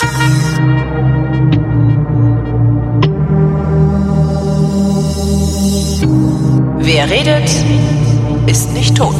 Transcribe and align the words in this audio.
Wer 0.00 0.06
redet, 7.10 7.50
ist 8.46 8.72
nicht 8.74 8.96
tot. 8.96 9.16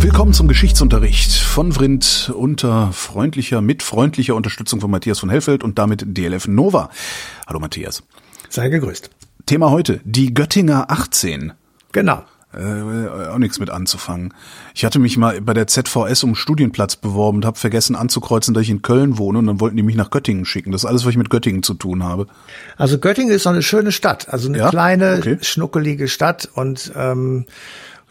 Willkommen 0.00 0.32
zum 0.32 0.46
Geschichtsunterricht 0.46 1.32
von 1.32 1.72
Vrindt 1.72 2.32
unter 2.32 2.92
freundlicher, 2.92 3.60
mit 3.60 3.82
freundlicher 3.82 4.36
Unterstützung 4.36 4.80
von 4.80 4.92
Matthias 4.92 5.18
von 5.18 5.28
Hellfeld 5.28 5.64
und 5.64 5.80
damit 5.80 6.04
DLF 6.06 6.46
Nova. 6.46 6.90
Hallo 7.48 7.58
Matthias. 7.58 8.04
Sei 8.48 8.68
gegrüßt. 8.68 9.10
Thema 9.46 9.72
heute, 9.72 10.00
die 10.04 10.32
Göttinger 10.32 10.92
18. 10.92 11.54
Genau 11.90 12.22
äh, 12.54 13.28
auch 13.28 13.38
nichts 13.38 13.60
mit 13.60 13.70
anzufangen. 13.70 14.32
Ich 14.74 14.84
hatte 14.84 14.98
mich 14.98 15.16
mal 15.16 15.40
bei 15.40 15.52
der 15.52 15.66
ZVS 15.66 16.24
um 16.24 16.34
Studienplatz 16.34 16.96
beworben 16.96 17.38
und 17.38 17.44
habe 17.44 17.58
vergessen 17.58 17.94
anzukreuzen, 17.94 18.54
dass 18.54 18.62
ich 18.62 18.70
in 18.70 18.82
Köln 18.82 19.18
wohne 19.18 19.38
und 19.38 19.46
dann 19.46 19.60
wollten 19.60 19.76
die 19.76 19.82
mich 19.82 19.96
nach 19.96 20.10
Göttingen 20.10 20.44
schicken. 20.44 20.72
Das 20.72 20.82
ist 20.82 20.86
alles, 20.86 21.04
was 21.04 21.10
ich 21.10 21.18
mit 21.18 21.30
Göttingen 21.30 21.62
zu 21.62 21.74
tun 21.74 22.04
habe. 22.04 22.26
Also 22.76 22.98
Göttingen 22.98 23.34
ist 23.34 23.42
so 23.42 23.50
eine 23.50 23.62
schöne 23.62 23.92
Stadt, 23.92 24.28
also 24.30 24.48
eine 24.48 24.58
ja? 24.58 24.70
kleine, 24.70 25.16
okay. 25.18 25.38
schnuckelige 25.42 26.08
Stadt 26.08 26.48
und 26.54 26.92
ähm, 26.96 27.44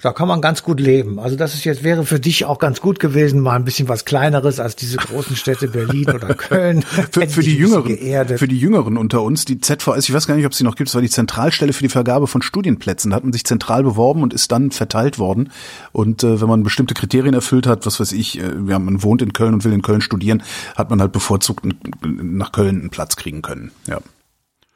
da 0.02 0.12
kann 0.12 0.28
man 0.28 0.42
ganz 0.42 0.62
gut 0.62 0.80
leben. 0.80 1.20
Also 1.20 1.36
das 1.36 1.56
ist 1.56 1.64
jetzt 1.64 1.84
wäre 1.84 2.06
für 2.06 2.20
dich 2.20 2.46
auch 2.46 2.60
ganz 2.60 2.82
gut 2.82 3.00
gewesen, 3.00 3.40
mal 3.40 3.56
ein 3.56 3.66
bisschen 3.66 3.88
was 3.88 4.06
kleineres 4.06 4.60
als 4.60 4.76
diese 4.76 4.98
großen 4.98 5.36
Städte 5.36 5.68
Berlin 5.68 6.10
oder 6.10 6.34
Köln. 6.36 6.84
für, 6.84 7.28
für 7.28 7.42
die 7.42 7.56
Jüngeren, 7.56 8.38
für 8.38 8.48
die 8.48 8.60
Jüngeren 8.60 8.98
unter 8.98 9.24
uns, 9.24 9.46
die 9.46 9.60
ZVS, 9.60 10.08
ich 10.08 10.14
weiß 10.14 10.28
gar 10.28 10.36
nicht, 10.36 10.46
ob 10.46 10.52
es 10.52 10.60
sie 10.60 10.64
noch 10.64 10.76
gibt, 10.76 10.90
es 10.90 10.96
war 10.96 11.02
die 11.02 11.10
Zentralstelle 11.10 11.74
für 11.74 11.84
die 11.84 11.90
Vergabe 11.90 12.28
von 12.28 12.44
Studienplätzen. 12.44 13.10
Da 13.10 13.18
hat 13.18 13.24
man 13.24 13.34
sich 13.34 13.46
zentral 13.46 13.84
beworben 13.84 14.22
und 14.22 14.34
ist 14.34 14.52
dann 14.52 14.70
verteilt 14.70 15.18
worden. 15.18 15.52
Und 15.94 16.24
äh, 16.24 16.40
wenn 16.42 16.48
man 16.48 16.62
bestimmte 16.62 16.94
Kriterien 16.94 17.34
erfüllt 17.34 17.66
hat, 17.66 17.86
was 17.88 18.00
weiß 18.00 18.12
ich, 18.12 18.40
äh, 18.40 18.44
ja, 18.68 18.78
man 18.78 19.02
wohnt 19.02 19.24
in 19.24 19.34
Köln 19.34 19.56
und 19.56 19.64
will 19.66 19.74
in 19.74 19.82
Köln 19.82 20.02
studieren, 20.02 20.44
hat 20.76 20.92
man 20.92 21.02
halt 21.02 21.12
bevorzugt 21.12 21.66
nach 22.06 22.52
Köln 22.52 22.82
einen 22.82 22.90
Platz 22.92 23.16
kriegen 23.16 23.42
können. 23.42 23.72
Ja. 23.88 24.00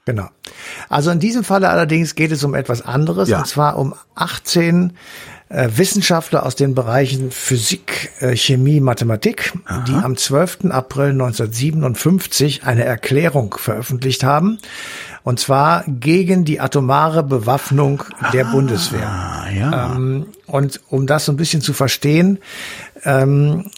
Genau. 0.05 0.29
Also 0.89 1.11
in 1.11 1.19
diesem 1.19 1.43
Falle 1.43 1.69
allerdings 1.69 2.15
geht 2.15 2.31
es 2.31 2.43
um 2.43 2.55
etwas 2.55 2.81
anderes, 2.81 3.29
ja. 3.29 3.39
und 3.39 3.47
zwar 3.47 3.77
um 3.77 3.93
18 4.15 4.93
äh, 5.49 5.69
Wissenschaftler 5.75 6.45
aus 6.45 6.55
den 6.55 6.73
Bereichen 6.73 7.29
Physik, 7.29 8.11
äh, 8.19 8.35
Chemie, 8.35 8.79
Mathematik, 8.79 9.53
Aha. 9.65 9.83
die 9.87 9.93
am 9.93 10.17
12. 10.17 10.71
April 10.71 11.11
1957 11.11 12.63
eine 12.63 12.83
Erklärung 12.83 13.55
veröffentlicht 13.57 14.23
haben, 14.23 14.57
und 15.23 15.39
zwar 15.39 15.83
gegen 15.87 16.45
die 16.45 16.59
atomare 16.59 17.23
Bewaffnung 17.23 18.03
der 18.33 18.47
ah, 18.47 18.51
Bundeswehr. 18.51 19.45
Ja. 19.55 19.93
Ähm, 19.95 20.27
und 20.47 20.81
um 20.89 21.05
das 21.05 21.25
so 21.25 21.31
ein 21.31 21.37
bisschen 21.37 21.61
zu 21.61 21.73
verstehen, 21.73 22.39
ähm, 23.03 23.69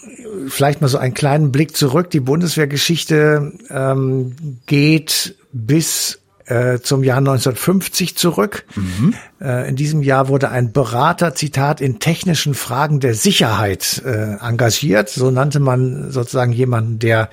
vielleicht 0.48 0.80
mal 0.80 0.88
so 0.88 0.98
einen 0.98 1.14
kleinen 1.14 1.52
Blick 1.52 1.76
zurück. 1.76 2.10
Die 2.12 2.22
Bundeswehrgeschichte 2.22 3.52
ähm, 3.70 4.36
geht 4.68 5.36
bis 5.54 6.20
äh, 6.46 6.80
zum 6.80 7.04
Jahr 7.04 7.20
1950 7.20 8.18
zurück. 8.18 8.66
Mhm. 8.76 9.14
Äh, 9.40 9.70
in 9.70 9.76
diesem 9.78 10.04
Jahr 10.04 10.28
wurde 10.28 10.50
ein 10.50 10.74
Berater, 10.74 11.36
Zitat, 11.36 11.80
in 11.80 12.00
technischen 12.00 12.54
Fragen 12.54 13.00
der 13.00 13.14
Sicherheit 13.14 14.02
äh, 14.06 14.36
engagiert. 14.46 15.10
So 15.10 15.32
nannte 15.32 15.62
man 15.62 16.12
sozusagen 16.12 16.52
jemanden, 16.52 17.00
der 17.00 17.30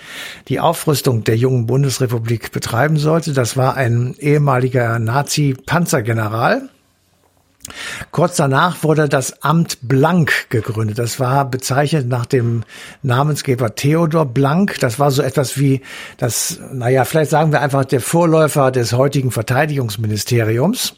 die 0.46 0.60
Aufrüstung 0.60 1.24
der 1.24 1.36
jungen 1.36 1.66
Bundesrepublik 1.66 2.52
betreiben 2.52 2.98
sollte. 2.98 3.32
Das 3.32 3.56
war 3.56 3.77
ein 3.77 4.14
ehemaliger 4.18 4.98
Nazi-Panzergeneral 5.00 6.68
Kurz 8.10 8.36
danach 8.36 8.82
wurde 8.82 9.08
das 9.08 9.42
Amt 9.42 9.78
Blank 9.82 10.50
gegründet. 10.50 10.98
Das 10.98 11.20
war 11.20 11.48
bezeichnet 11.48 12.08
nach 12.08 12.27
dem 12.27 12.64
Namensgeber 13.02 13.74
Theodor 13.74 14.27
Blank. 14.27 14.78
Das 14.80 14.98
war 14.98 15.10
so 15.10 15.22
etwas 15.22 15.58
wie 15.58 15.82
das, 16.18 16.60
naja, 16.72 17.04
vielleicht 17.04 17.30
sagen 17.30 17.52
wir 17.52 17.60
einfach 17.60 17.84
der 17.84 18.00
Vorläufer 18.00 18.70
des 18.70 18.92
heutigen 18.92 19.30
Verteidigungsministeriums. 19.30 20.95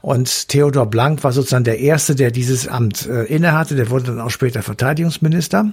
Und 0.00 0.48
Theodor 0.48 0.86
Blank 0.86 1.24
war 1.24 1.32
sozusagen 1.32 1.64
der 1.64 1.78
Erste, 1.78 2.14
der 2.14 2.30
dieses 2.30 2.68
Amt 2.68 3.06
äh, 3.06 3.24
innehatte. 3.24 3.74
Der 3.76 3.90
wurde 3.90 4.04
dann 4.04 4.20
auch 4.20 4.30
später 4.30 4.62
Verteidigungsminister. 4.62 5.72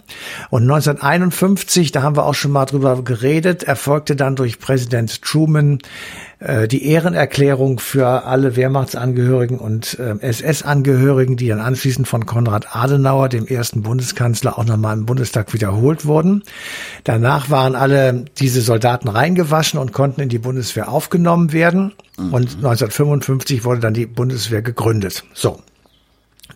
Und 0.49 0.63
1951, 0.63 1.91
da 1.91 2.03
haben 2.03 2.15
wir 2.15 2.25
auch 2.25 2.35
schon 2.35 2.51
mal 2.51 2.65
drüber 2.65 3.03
geredet, 3.03 3.63
erfolgte 3.63 4.15
dann 4.15 4.35
durch 4.35 4.59
Präsident 4.59 5.21
Truman 5.21 5.79
äh, 6.41 6.67
die 6.67 6.87
Ehrenerklärung 6.87 7.77
für 7.77 8.25
alle 8.25 8.55
Wehrmachtsangehörigen 8.55 9.59
und 9.59 9.99
äh, 9.99 10.15
SS-Angehörigen, 10.19 11.37
die 11.37 11.47
dann 11.47 11.59
anschließend 11.59 12.07
von 12.07 12.25
Konrad 12.25 12.75
Adenauer, 12.75 13.29
dem 13.29 13.45
ersten 13.45 13.83
Bundeskanzler, 13.83 14.57
auch 14.57 14.65
nochmal 14.65 14.97
im 14.97 15.05
Bundestag 15.05 15.53
wiederholt 15.53 16.05
wurden. 16.05 16.43
Danach 17.03 17.51
waren 17.51 17.75
alle 17.75 18.25
diese 18.39 18.61
Soldaten 18.61 19.07
reingewaschen 19.07 19.79
und 19.79 19.93
konnten 19.93 20.21
in 20.21 20.29
die 20.29 20.39
Bundeswehr 20.39 20.89
aufgenommen 20.89 21.53
werden. 21.53 21.93
Mhm. 22.17 22.33
Und 22.33 22.55
1955 22.55 23.63
wurde 23.63 23.81
dann 23.81 23.93
die 23.93 24.07
Bundeswehr 24.07 24.63
gegründet. 24.63 25.23
So. 25.35 25.59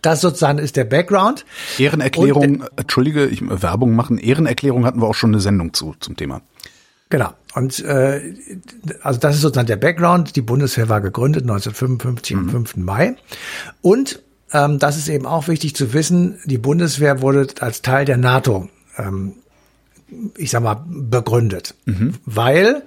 Das 0.02 0.20
sozusagen 0.20 0.58
ist 0.58 0.74
der 0.74 0.84
Background. 0.84 1.44
Ehrenerklärung, 1.78 2.60
und, 2.60 2.70
Entschuldige, 2.76 3.26
ich 3.26 3.40
Werbung 3.40 3.94
machen. 3.94 4.18
Ehrenerklärung 4.18 4.84
hatten 4.84 5.00
wir 5.00 5.06
auch 5.06 5.14
schon 5.14 5.30
eine 5.30 5.40
Sendung 5.40 5.72
zu 5.74 5.94
zum 6.00 6.16
Thema. 6.16 6.42
Genau. 7.08 7.30
Und 7.56 7.82
äh, 7.84 8.34
also 9.02 9.18
das 9.18 9.36
ist 9.36 9.40
sozusagen 9.40 9.66
der 9.66 9.76
Background. 9.76 10.36
Die 10.36 10.42
Bundeswehr 10.42 10.90
war 10.90 11.00
gegründet 11.00 11.44
1955 11.44 12.36
mhm. 12.36 12.42
am 12.42 12.50
5. 12.50 12.76
Mai. 12.76 13.16
Und 13.80 14.22
ähm, 14.52 14.78
das 14.78 14.98
ist 14.98 15.08
eben 15.08 15.24
auch 15.24 15.48
wichtig 15.48 15.74
zu 15.74 15.94
wissen, 15.94 16.38
die 16.44 16.58
Bundeswehr 16.58 17.22
wurde 17.22 17.46
als 17.60 17.80
Teil 17.80 18.04
der 18.04 18.18
NATO, 18.18 18.68
ähm, 18.98 19.36
ich 20.36 20.50
sag 20.50 20.64
mal, 20.64 20.84
begründet. 20.86 21.74
Mhm. 21.86 22.16
Weil 22.26 22.82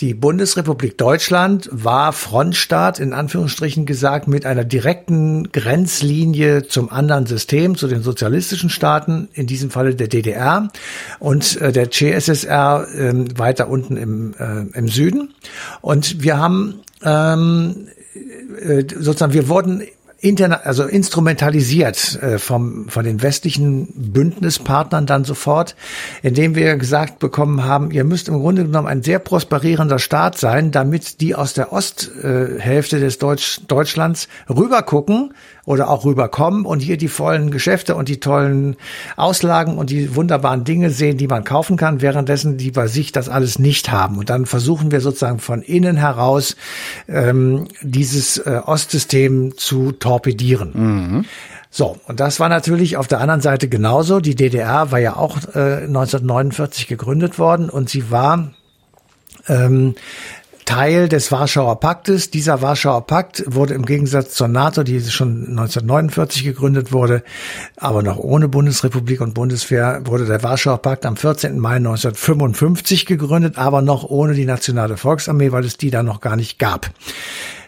die 0.00 0.14
Bundesrepublik 0.14 0.96
Deutschland 0.96 1.68
war 1.72 2.12
Frontstaat, 2.12 3.00
in 3.00 3.12
Anführungsstrichen 3.12 3.84
gesagt, 3.84 4.28
mit 4.28 4.46
einer 4.46 4.64
direkten 4.64 5.50
Grenzlinie 5.50 6.68
zum 6.68 6.90
anderen 6.90 7.26
System, 7.26 7.76
zu 7.76 7.88
den 7.88 8.02
sozialistischen 8.02 8.70
Staaten, 8.70 9.28
in 9.32 9.48
diesem 9.48 9.70
Falle 9.70 9.96
der 9.96 10.06
DDR 10.06 10.68
und 11.18 11.60
äh, 11.60 11.72
der 11.72 11.90
CSSR 11.90 12.86
äh, 12.94 13.38
weiter 13.38 13.68
unten 13.68 13.96
im, 13.96 14.34
äh, 14.38 14.78
im 14.78 14.86
Süden. 14.88 15.34
Und 15.80 16.22
wir 16.22 16.38
haben 16.38 16.80
ähm, 17.02 17.88
äh, 18.60 18.84
sozusagen, 18.88 19.32
wir 19.32 19.48
wurden 19.48 19.82
interna 20.20 20.62
also 20.64 20.84
instrumentalisiert 20.84 22.20
äh, 22.20 22.38
vom, 22.38 22.88
von 22.88 23.04
den 23.04 23.22
westlichen 23.22 23.86
Bündnispartnern 23.94 25.06
dann 25.06 25.24
sofort, 25.24 25.76
indem 26.22 26.56
wir 26.56 26.76
gesagt 26.76 27.20
bekommen 27.20 27.64
haben, 27.64 27.92
ihr 27.92 28.04
müsst 28.04 28.28
im 28.28 28.40
Grunde 28.40 28.64
genommen 28.64 28.88
ein 28.88 29.02
sehr 29.02 29.20
prosperierender 29.20 30.00
Staat 30.00 30.36
sein, 30.36 30.72
damit 30.72 31.20
die 31.20 31.36
aus 31.36 31.54
der 31.54 31.72
Osthälfte 31.72 32.96
äh, 32.96 33.00
des 33.00 33.18
Deutsch, 33.18 33.60
Deutschlands 33.68 34.28
rübergucken 34.48 35.34
oder 35.68 35.90
auch 35.90 36.06
rüberkommen 36.06 36.64
und 36.64 36.80
hier 36.80 36.96
die 36.96 37.08
vollen 37.08 37.50
Geschäfte 37.50 37.94
und 37.94 38.08
die 38.08 38.20
tollen 38.20 38.76
Auslagen 39.16 39.76
und 39.76 39.90
die 39.90 40.16
wunderbaren 40.16 40.64
Dinge 40.64 40.88
sehen, 40.88 41.18
die 41.18 41.28
man 41.28 41.44
kaufen 41.44 41.76
kann, 41.76 42.00
währenddessen 42.00 42.56
die 42.56 42.70
bei 42.70 42.86
sich 42.86 43.12
das 43.12 43.28
alles 43.28 43.58
nicht 43.58 43.90
haben. 43.90 44.16
Und 44.16 44.30
dann 44.30 44.46
versuchen 44.46 44.90
wir 44.90 45.02
sozusagen 45.02 45.40
von 45.40 45.60
innen 45.60 45.98
heraus 45.98 46.56
ähm, 47.06 47.68
dieses 47.82 48.38
äh, 48.38 48.62
Ostsystem 48.64 49.58
zu 49.58 49.92
torpedieren. 49.92 50.70
Mhm. 50.72 51.24
So, 51.70 51.98
und 52.06 52.18
das 52.18 52.40
war 52.40 52.48
natürlich 52.48 52.96
auf 52.96 53.06
der 53.06 53.20
anderen 53.20 53.42
Seite 53.42 53.68
genauso. 53.68 54.20
Die 54.20 54.34
DDR 54.34 54.90
war 54.90 55.00
ja 55.00 55.16
auch 55.16 55.36
äh, 55.54 55.84
1949 55.84 56.86
gegründet 56.86 57.38
worden 57.38 57.68
und 57.68 57.90
sie 57.90 58.10
war 58.10 58.52
ähm, 59.48 59.96
Teil 60.68 61.08
des 61.08 61.32
Warschauer 61.32 61.80
Paktes. 61.80 62.30
Dieser 62.30 62.60
Warschauer 62.60 63.06
Pakt 63.06 63.42
wurde 63.46 63.72
im 63.72 63.86
Gegensatz 63.86 64.34
zur 64.34 64.48
NATO, 64.48 64.82
die 64.82 65.00
schon 65.00 65.46
1949 65.48 66.44
gegründet 66.44 66.92
wurde, 66.92 67.22
aber 67.78 68.02
noch 68.02 68.18
ohne 68.18 68.48
Bundesrepublik 68.48 69.22
und 69.22 69.32
Bundeswehr, 69.32 70.02
wurde 70.04 70.26
der 70.26 70.42
Warschauer 70.42 70.82
Pakt 70.82 71.06
am 71.06 71.16
14. 71.16 71.58
Mai 71.58 71.76
1955 71.76 73.06
gegründet, 73.06 73.56
aber 73.56 73.80
noch 73.80 74.04
ohne 74.04 74.34
die 74.34 74.44
Nationale 74.44 74.98
Volksarmee, 74.98 75.52
weil 75.52 75.64
es 75.64 75.78
die 75.78 75.88
da 75.90 76.02
noch 76.02 76.20
gar 76.20 76.36
nicht 76.36 76.58
gab. 76.58 76.90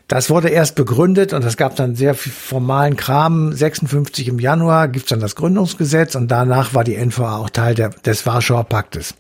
Das 0.07 0.29
wurde 0.29 0.51
erst 0.51 0.75
begründet 0.75 1.33
und 1.33 1.43
es 1.43 1.57
gab 1.57 1.77
dann 1.77 1.95
sehr 1.95 2.15
viel 2.15 2.33
formalen 2.33 2.97
Kram. 2.97 3.55
56 3.55 4.29
im 4.29 4.39
Januar 4.39 4.89
gibt's 4.89 5.09
dann 5.09 5.21
das 5.21 5.37
Gründungsgesetz 5.37 6.17
und 6.17 6.29
danach 6.29 6.75
war 6.75 6.85
die 6.85 7.03
NVA 7.03 7.39
auch 7.39 7.49
Teil 7.49 7.75
der, 7.75 7.89
des 7.89 8.27
Warschauer 8.27 8.65
Paktes. 8.65 9.15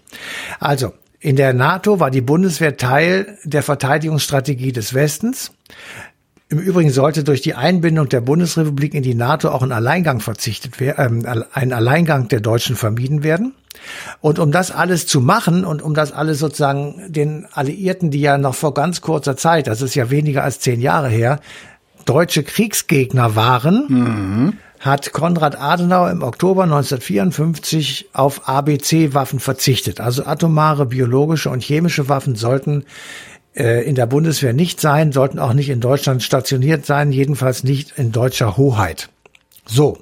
Also, 0.58 0.93
in 1.20 1.37
der 1.37 1.52
NATO 1.52 2.00
war 2.00 2.11
die 2.11 2.22
Bundeswehr 2.22 2.78
Teil 2.78 3.38
der 3.44 3.62
Verteidigungsstrategie 3.62 4.72
des 4.72 4.94
Westens. 4.94 5.52
Im 6.49 6.58
Übrigen 6.58 6.90
sollte 6.90 7.22
durch 7.22 7.43
die 7.43 7.55
Einbindung 7.55 8.08
der 8.08 8.22
Bundesrepublik 8.22 8.94
in 8.94 9.02
die 9.02 9.14
NATO 9.14 9.50
auch 9.50 9.62
ein 9.62 9.70
Alleingang 9.70 10.20
verzichtet 10.20 10.81
werden, 10.81 11.25
äh, 11.26 11.43
ein 11.52 11.72
Alleingang 11.72 12.28
der 12.28 12.40
Deutschen 12.40 12.75
vermieden 12.75 13.22
werden. 13.22 13.55
Und 14.20 14.38
um 14.38 14.50
das 14.50 14.72
alles 14.72 15.06
zu 15.06 15.20
machen 15.20 15.64
und 15.64 15.82
um 15.82 15.94
das 15.94 16.11
alles 16.11 16.38
sozusagen 16.38 17.12
den 17.12 17.46
Alliierten, 17.52 18.11
die 18.11 18.20
ja 18.20 18.37
noch 18.37 18.55
vor 18.55 18.75
ganz 18.75 19.00
kurzer 19.00 19.37
Zeit, 19.37 19.69
das 19.69 19.82
ist 19.82 19.94
ja 19.94 20.11
weniger 20.11 20.43
als 20.43 20.58
zehn 20.58 20.81
Jahre 20.81 21.08
her, 21.08 21.38
deutsche 22.06 22.43
Kriegsgegner 22.43 23.37
waren, 23.37 23.87
mhm 23.88 24.52
hat 24.81 25.12
Konrad 25.12 25.61
Adenauer 25.61 26.11
im 26.11 26.23
Oktober 26.23 26.65
1954 26.65 28.09
auf 28.15 28.49
ABC-Waffen 28.49 29.38
verzichtet. 29.38 30.00
Also 30.00 30.25
atomare, 30.25 30.87
biologische 30.87 31.50
und 31.50 31.62
chemische 31.62 32.09
Waffen 32.09 32.35
sollten 32.35 32.87
äh, 33.55 33.85
in 33.87 33.94
der 33.94 34.06
Bundeswehr 34.06 34.55
nicht 34.55 34.81
sein, 34.81 35.12
sollten 35.12 35.38
auch 35.38 35.53
nicht 35.53 35.69
in 35.69 35.81
Deutschland 35.81 36.23
stationiert 36.23 36.87
sein, 36.87 37.12
jedenfalls 37.12 37.62
nicht 37.62 37.99
in 37.99 38.11
deutscher 38.11 38.56
Hoheit. 38.56 39.11
So. 39.67 39.99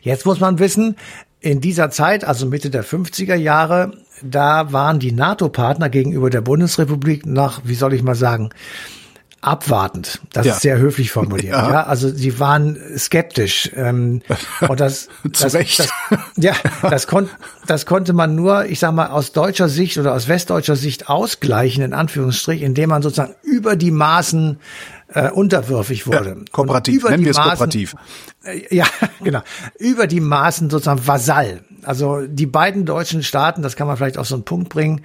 Jetzt 0.00 0.26
muss 0.26 0.38
man 0.38 0.60
wissen, 0.60 0.96
in 1.40 1.60
dieser 1.60 1.90
Zeit, 1.90 2.24
also 2.24 2.46
Mitte 2.46 2.70
der 2.70 2.84
50er 2.84 3.34
Jahre, 3.34 3.92
da 4.22 4.72
waren 4.72 5.00
die 5.00 5.12
NATO-Partner 5.12 5.88
gegenüber 5.88 6.30
der 6.30 6.40
Bundesrepublik 6.40 7.26
nach, 7.26 7.62
wie 7.64 7.74
soll 7.74 7.94
ich 7.94 8.02
mal 8.02 8.14
sagen, 8.14 8.50
abwartend. 9.42 10.20
Das 10.32 10.46
ja. 10.46 10.52
ist 10.52 10.60
sehr 10.60 10.78
höflich 10.78 11.10
formuliert. 11.10 11.40
Ja. 11.50 11.70
ja. 11.70 11.82
also 11.84 12.10
sie 12.10 12.38
waren 12.38 12.78
skeptisch. 12.96 13.70
Ähm, 13.74 14.20
und 14.68 14.78
das, 14.78 15.08
das, 15.24 15.52
das, 15.52 15.88
ja, 16.36 16.54
das, 16.82 17.06
kon 17.06 17.28
das 17.66 17.86
konnte 17.86 18.12
man 18.12 18.34
nur, 18.34 18.66
ich 18.66 18.78
sag 18.78 18.92
mal, 18.92 19.06
aus 19.08 19.32
deutscher 19.32 19.68
Sicht 19.68 19.96
oder 19.98 20.14
aus 20.14 20.28
westdeutscher 20.28 20.76
Sicht 20.76 21.08
ausgleichen, 21.08 21.82
in 21.82 21.94
Anführungsstrich, 21.94 22.62
indem 22.62 22.90
man 22.90 23.02
sozusagen 23.02 23.34
über 23.42 23.74
die 23.74 23.90
Maßen 23.90 24.60
äh, 25.12 25.30
unterwürfig 25.30 26.06
wurde. 26.06 26.36
Ja, 26.38 26.44
kooperativ, 26.52 27.08
nennen 27.08 27.24
wir 27.24 27.32
es 27.32 27.36
kooperativ. 27.36 27.94
Äh, 28.44 28.74
ja, 28.74 28.86
genau. 29.24 29.40
Über 29.78 30.06
die 30.06 30.20
Maßen 30.20 30.70
sozusagen 30.70 31.06
Vasall. 31.06 31.62
Also 31.82 32.26
die 32.26 32.46
beiden 32.46 32.84
deutschen 32.84 33.22
Staaten, 33.22 33.62
das 33.62 33.74
kann 33.74 33.86
man 33.86 33.96
vielleicht 33.96 34.18
auf 34.18 34.26
so 34.26 34.34
einen 34.34 34.44
Punkt 34.44 34.68
bringen, 34.68 35.02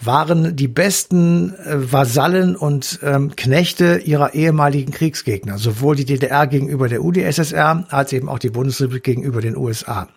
waren 0.00 0.56
die 0.56 0.68
besten 0.68 1.54
äh, 1.54 1.92
Vasallen 1.92 2.56
und 2.56 3.00
ähm, 3.02 3.36
Knechte 3.36 3.98
ihrer 3.98 4.34
ehemaligen 4.34 4.92
Kriegsgegner, 4.92 5.58
sowohl 5.58 5.96
die 5.96 6.04
DDR 6.04 6.46
gegenüber 6.46 6.88
der 6.88 7.04
UdSSR 7.04 7.84
als 7.90 8.12
eben 8.12 8.28
auch 8.28 8.38
die 8.38 8.50
Bundesrepublik 8.50 9.04
gegenüber 9.04 9.40
den 9.40 9.56
USA. 9.56 10.08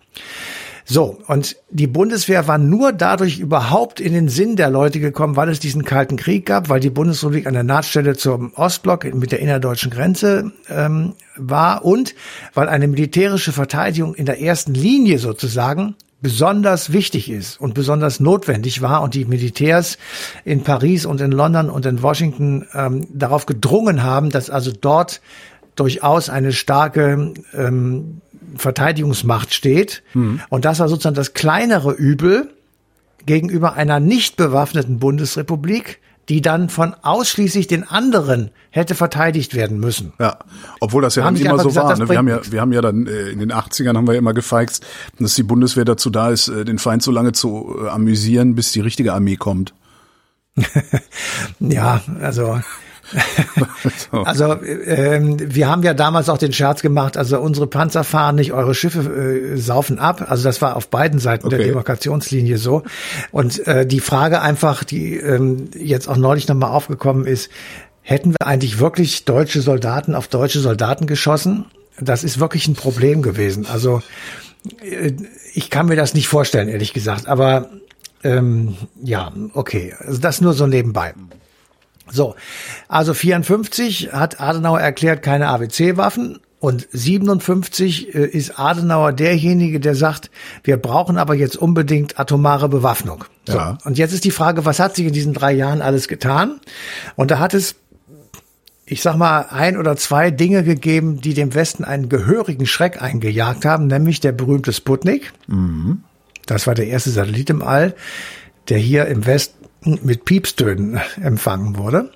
So, 0.90 1.18
und 1.26 1.56
die 1.68 1.86
Bundeswehr 1.86 2.48
war 2.48 2.56
nur 2.56 2.94
dadurch 2.94 3.38
überhaupt 3.38 4.00
in 4.00 4.14
den 4.14 4.30
Sinn 4.30 4.56
der 4.56 4.70
Leute 4.70 5.00
gekommen, 5.00 5.36
weil 5.36 5.50
es 5.50 5.60
diesen 5.60 5.84
Kalten 5.84 6.16
Krieg 6.16 6.46
gab, 6.46 6.70
weil 6.70 6.80
die 6.80 6.88
Bundesrepublik 6.88 7.46
an 7.46 7.52
der 7.52 7.62
Nahtstelle 7.62 8.16
zum 8.16 8.54
Ostblock 8.54 9.04
mit 9.12 9.30
der 9.30 9.40
innerdeutschen 9.40 9.90
Grenze 9.90 10.50
ähm, 10.70 11.12
war 11.36 11.84
und 11.84 12.14
weil 12.54 12.70
eine 12.70 12.88
militärische 12.88 13.52
Verteidigung 13.52 14.14
in 14.14 14.24
der 14.24 14.40
ersten 14.40 14.72
Linie 14.72 15.18
sozusagen 15.18 15.94
besonders 16.22 16.90
wichtig 16.90 17.30
ist 17.30 17.60
und 17.60 17.74
besonders 17.74 18.18
notwendig 18.18 18.80
war 18.80 19.02
und 19.02 19.12
die 19.12 19.26
Militärs 19.26 19.98
in 20.46 20.62
Paris 20.62 21.04
und 21.04 21.20
in 21.20 21.32
London 21.32 21.68
und 21.68 21.84
in 21.84 22.02
Washington 22.02 22.66
ähm, 22.72 23.06
darauf 23.12 23.44
gedrungen 23.44 24.02
haben, 24.04 24.30
dass 24.30 24.48
also 24.48 24.72
dort 24.72 25.20
durchaus 25.78 26.28
eine 26.28 26.52
starke 26.52 27.34
ähm, 27.54 28.20
Verteidigungsmacht 28.56 29.54
steht. 29.54 30.02
Mhm. 30.14 30.40
Und 30.48 30.64
das 30.64 30.80
war 30.80 30.88
sozusagen 30.88 31.16
das 31.16 31.34
kleinere 31.34 31.92
Übel 31.92 32.48
gegenüber 33.26 33.74
einer 33.74 34.00
nicht 34.00 34.36
bewaffneten 34.36 34.98
Bundesrepublik, 34.98 36.00
die 36.28 36.42
dann 36.42 36.68
von 36.68 36.94
ausschließlich 37.02 37.66
den 37.68 37.88
anderen 37.88 38.50
hätte 38.70 38.94
verteidigt 38.94 39.54
werden 39.54 39.80
müssen. 39.80 40.12
Ja, 40.18 40.38
obwohl 40.80 41.02
das 41.02 41.14
ja 41.14 41.24
haben 41.24 41.36
immer 41.36 41.58
so 41.58 41.68
gesagt, 41.68 41.88
war. 41.88 41.98
Ne? 41.98 42.08
Wir 42.08 42.18
haben 42.18 42.28
ja, 42.28 42.40
wir 42.50 42.60
haben 42.60 42.72
ja 42.72 42.82
dann 42.82 43.06
äh, 43.06 43.30
in 43.30 43.38
den 43.38 43.52
80ern 43.52 43.96
haben 43.96 44.06
wir 44.06 44.12
ja 44.12 44.18
immer 44.18 44.34
gefeixt, 44.34 44.84
dass 45.18 45.34
die 45.34 45.42
Bundeswehr 45.42 45.86
dazu 45.86 46.10
da 46.10 46.30
ist, 46.30 46.48
äh, 46.48 46.64
den 46.64 46.78
Feind 46.78 47.02
so 47.02 47.10
lange 47.10 47.32
zu 47.32 47.76
äh, 47.82 47.88
amüsieren, 47.88 48.54
bis 48.54 48.72
die 48.72 48.80
richtige 48.80 49.14
Armee 49.14 49.36
kommt. 49.36 49.72
ja, 51.60 52.02
also 52.20 52.60
also 54.10 54.62
ähm, 54.62 55.36
wir 55.38 55.68
haben 55.68 55.82
ja 55.82 55.94
damals 55.94 56.28
auch 56.28 56.38
den 56.38 56.52
Scherz 56.52 56.82
gemacht, 56.82 57.16
also 57.16 57.40
unsere 57.40 57.66
Panzer 57.66 58.04
fahren 58.04 58.36
nicht, 58.36 58.52
eure 58.52 58.74
Schiffe 58.74 59.00
äh, 59.00 59.56
saufen 59.56 59.98
ab. 59.98 60.26
Also 60.28 60.44
das 60.44 60.60
war 60.60 60.76
auf 60.76 60.88
beiden 60.88 61.18
Seiten 61.18 61.46
okay. 61.46 61.56
der 61.56 61.66
Demarkationslinie 61.66 62.58
so. 62.58 62.82
Und 63.30 63.66
äh, 63.66 63.86
die 63.86 64.00
Frage 64.00 64.42
einfach, 64.42 64.84
die 64.84 65.16
ähm, 65.16 65.70
jetzt 65.76 66.08
auch 66.08 66.16
neulich 66.16 66.48
nochmal 66.48 66.70
aufgekommen 66.70 67.26
ist, 67.26 67.50
hätten 68.02 68.30
wir 68.30 68.46
eigentlich 68.46 68.78
wirklich 68.78 69.24
deutsche 69.24 69.60
Soldaten 69.60 70.14
auf 70.14 70.28
deutsche 70.28 70.60
Soldaten 70.60 71.06
geschossen? 71.06 71.66
Das 72.00 72.24
ist 72.24 72.38
wirklich 72.38 72.68
ein 72.68 72.74
Problem 72.74 73.22
gewesen. 73.22 73.66
Also 73.66 74.02
äh, 74.82 75.12
ich 75.54 75.70
kann 75.70 75.86
mir 75.86 75.96
das 75.96 76.14
nicht 76.14 76.28
vorstellen, 76.28 76.68
ehrlich 76.68 76.92
gesagt. 76.92 77.26
Aber 77.26 77.70
ähm, 78.22 78.76
ja, 79.02 79.32
okay. 79.54 79.94
Also 79.98 80.20
das 80.20 80.40
nur 80.40 80.52
so 80.52 80.66
nebenbei. 80.66 81.14
So, 82.10 82.34
also 82.88 83.14
54 83.14 84.12
hat 84.12 84.40
Adenauer 84.40 84.80
erklärt, 84.80 85.22
keine 85.22 85.48
ABC-Waffen. 85.48 86.38
Und 86.60 86.88
57 86.90 88.14
äh, 88.14 88.26
ist 88.26 88.58
Adenauer 88.58 89.12
derjenige, 89.12 89.78
der 89.78 89.94
sagt, 89.94 90.30
wir 90.64 90.76
brauchen 90.76 91.16
aber 91.16 91.34
jetzt 91.34 91.56
unbedingt 91.56 92.18
atomare 92.18 92.68
Bewaffnung. 92.68 93.24
So. 93.46 93.54
Ja. 93.54 93.78
Und 93.84 93.96
jetzt 93.96 94.12
ist 94.12 94.24
die 94.24 94.32
Frage, 94.32 94.64
was 94.64 94.80
hat 94.80 94.96
sich 94.96 95.06
in 95.06 95.12
diesen 95.12 95.34
drei 95.34 95.52
Jahren 95.52 95.82
alles 95.82 96.08
getan? 96.08 96.58
Und 97.14 97.30
da 97.30 97.38
hat 97.38 97.54
es, 97.54 97.76
ich 98.86 99.02
sag 99.02 99.16
mal, 99.16 99.46
ein 99.50 99.76
oder 99.76 99.96
zwei 99.96 100.32
Dinge 100.32 100.64
gegeben, 100.64 101.20
die 101.20 101.32
dem 101.32 101.54
Westen 101.54 101.84
einen 101.84 102.08
gehörigen 102.08 102.66
Schreck 102.66 103.00
eingejagt 103.00 103.64
haben, 103.64 103.86
nämlich 103.86 104.18
der 104.18 104.32
berühmte 104.32 104.72
Sputnik. 104.72 105.32
Mhm. 105.46 106.02
Das 106.46 106.66
war 106.66 106.74
der 106.74 106.88
erste 106.88 107.10
Satellit 107.10 107.50
im 107.50 107.62
All, 107.62 107.94
der 108.68 108.78
hier 108.78 109.06
im 109.06 109.26
Westen 109.26 109.57
mit 109.82 110.24
Piepstönen 110.24 111.00
empfangen 111.22 111.76
wurde. 111.76 112.10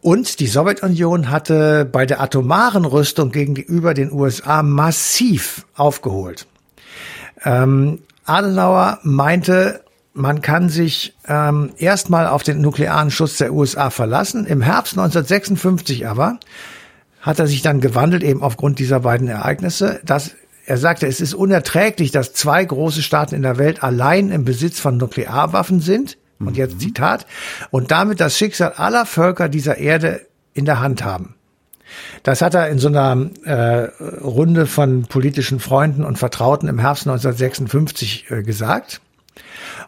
Und 0.00 0.40
die 0.40 0.46
Sowjetunion 0.46 1.30
hatte 1.30 1.84
bei 1.84 2.06
der 2.06 2.20
atomaren 2.20 2.84
Rüstung 2.84 3.30
gegenüber 3.30 3.94
den 3.94 4.12
USA 4.12 4.62
massiv 4.62 5.66
aufgeholt. 5.74 6.46
Ähm, 7.44 8.00
Adenauer 8.24 9.00
meinte, 9.02 9.82
man 10.14 10.40
kann 10.40 10.68
sich 10.68 11.14
ähm, 11.26 11.72
erstmal 11.76 12.28
auf 12.28 12.42
den 12.42 12.60
nuklearen 12.60 13.10
Schutz 13.10 13.38
der 13.38 13.52
USA 13.52 13.90
verlassen. 13.90 14.46
Im 14.46 14.62
Herbst 14.62 14.92
1956 14.92 16.06
aber 16.06 16.38
hat 17.20 17.38
er 17.38 17.46
sich 17.46 17.62
dann 17.62 17.80
gewandelt, 17.80 18.22
eben 18.22 18.42
aufgrund 18.42 18.78
dieser 18.78 19.00
beiden 19.00 19.28
Ereignisse, 19.28 20.00
dass 20.04 20.32
er 20.66 20.78
sagte, 20.78 21.06
es 21.06 21.20
ist 21.20 21.34
unerträglich, 21.34 22.10
dass 22.10 22.32
zwei 22.32 22.64
große 22.64 23.02
Staaten 23.02 23.34
in 23.34 23.42
der 23.42 23.58
Welt 23.58 23.82
allein 23.82 24.30
im 24.30 24.44
Besitz 24.44 24.80
von 24.80 24.96
Nuklearwaffen 24.96 25.80
sind. 25.80 26.16
Und 26.38 26.56
jetzt 26.56 26.80
Zitat. 26.80 27.26
Und 27.70 27.90
damit 27.90 28.20
das 28.20 28.36
Schicksal 28.36 28.72
aller 28.72 29.06
Völker 29.06 29.48
dieser 29.48 29.78
Erde 29.78 30.26
in 30.52 30.64
der 30.64 30.80
Hand 30.80 31.04
haben. 31.04 31.34
Das 32.22 32.42
hat 32.42 32.54
er 32.54 32.68
in 32.68 32.78
so 32.78 32.88
einer 32.88 33.30
äh, 33.44 33.88
Runde 34.22 34.66
von 34.66 35.04
politischen 35.04 35.60
Freunden 35.60 36.04
und 36.04 36.18
Vertrauten 36.18 36.68
im 36.68 36.78
Herbst 36.78 37.06
1956 37.06 38.30
äh, 38.30 38.42
gesagt. 38.42 39.00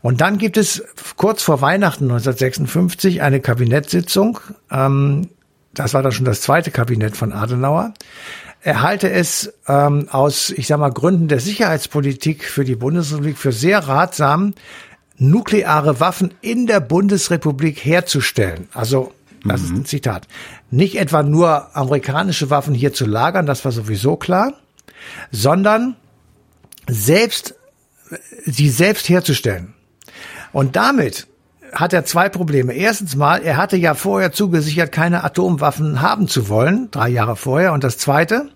Und 0.02 0.20
dann 0.20 0.38
gibt 0.38 0.56
es 0.56 0.84
kurz 1.16 1.42
vor 1.42 1.60
Weihnachten 1.60 2.04
1956 2.04 3.22
eine 3.22 3.40
Kabinettssitzung. 3.40 4.40
Ähm, 4.70 5.30
das 5.74 5.94
war 5.94 6.02
dann 6.02 6.12
schon 6.12 6.24
das 6.24 6.40
zweite 6.40 6.70
Kabinett 6.70 7.16
von 7.16 7.32
Adenauer. 7.32 7.92
Er 8.62 8.82
halte 8.82 9.10
es 9.10 9.52
ähm, 9.68 10.08
aus, 10.10 10.50
ich 10.50 10.66
sag 10.66 10.78
mal, 10.78 10.90
Gründen 10.90 11.28
der 11.28 11.40
Sicherheitspolitik 11.40 12.44
für 12.44 12.64
die 12.64 12.76
Bundesrepublik 12.76 13.36
für 13.38 13.52
sehr 13.52 13.80
ratsam, 13.80 14.54
nukleare 15.18 16.00
Waffen 16.00 16.34
in 16.40 16.66
der 16.66 16.80
Bundesrepublik 16.80 17.84
herzustellen. 17.84 18.68
Also, 18.74 19.12
das 19.44 19.62
mhm. 19.62 19.66
ist 19.66 19.72
ein 19.72 19.84
Zitat. 19.86 20.28
Nicht 20.70 20.98
etwa 20.98 21.22
nur 21.22 21.74
amerikanische 21.76 22.50
Waffen 22.50 22.74
hier 22.74 22.92
zu 22.92 23.06
lagern, 23.06 23.46
das 23.46 23.64
war 23.64 23.72
sowieso 23.72 24.16
klar, 24.16 24.54
sondern 25.30 25.96
selbst, 26.88 27.54
sie 28.44 28.70
selbst 28.70 29.08
herzustellen. 29.08 29.74
Und 30.52 30.76
damit 30.76 31.26
hat 31.72 31.92
er 31.92 32.04
zwei 32.04 32.28
Probleme. 32.28 32.72
Erstens 32.72 33.16
mal, 33.16 33.42
er 33.42 33.56
hatte 33.56 33.76
ja 33.76 33.94
vorher 33.94 34.32
zugesichert, 34.32 34.92
keine 34.92 35.24
Atomwaffen 35.24 36.00
haben 36.00 36.28
zu 36.28 36.48
wollen, 36.48 36.90
drei 36.90 37.08
Jahre 37.08 37.36
vorher. 37.36 37.72
Und 37.72 37.84
das 37.84 37.98
zweite, 37.98 38.48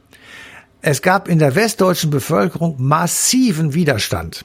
es 0.81 1.03
gab 1.03 1.29
in 1.29 1.39
der 1.39 1.55
westdeutschen 1.55 2.11
Bevölkerung 2.11 2.77
massiven 2.79 3.75
Widerstand. 3.75 4.45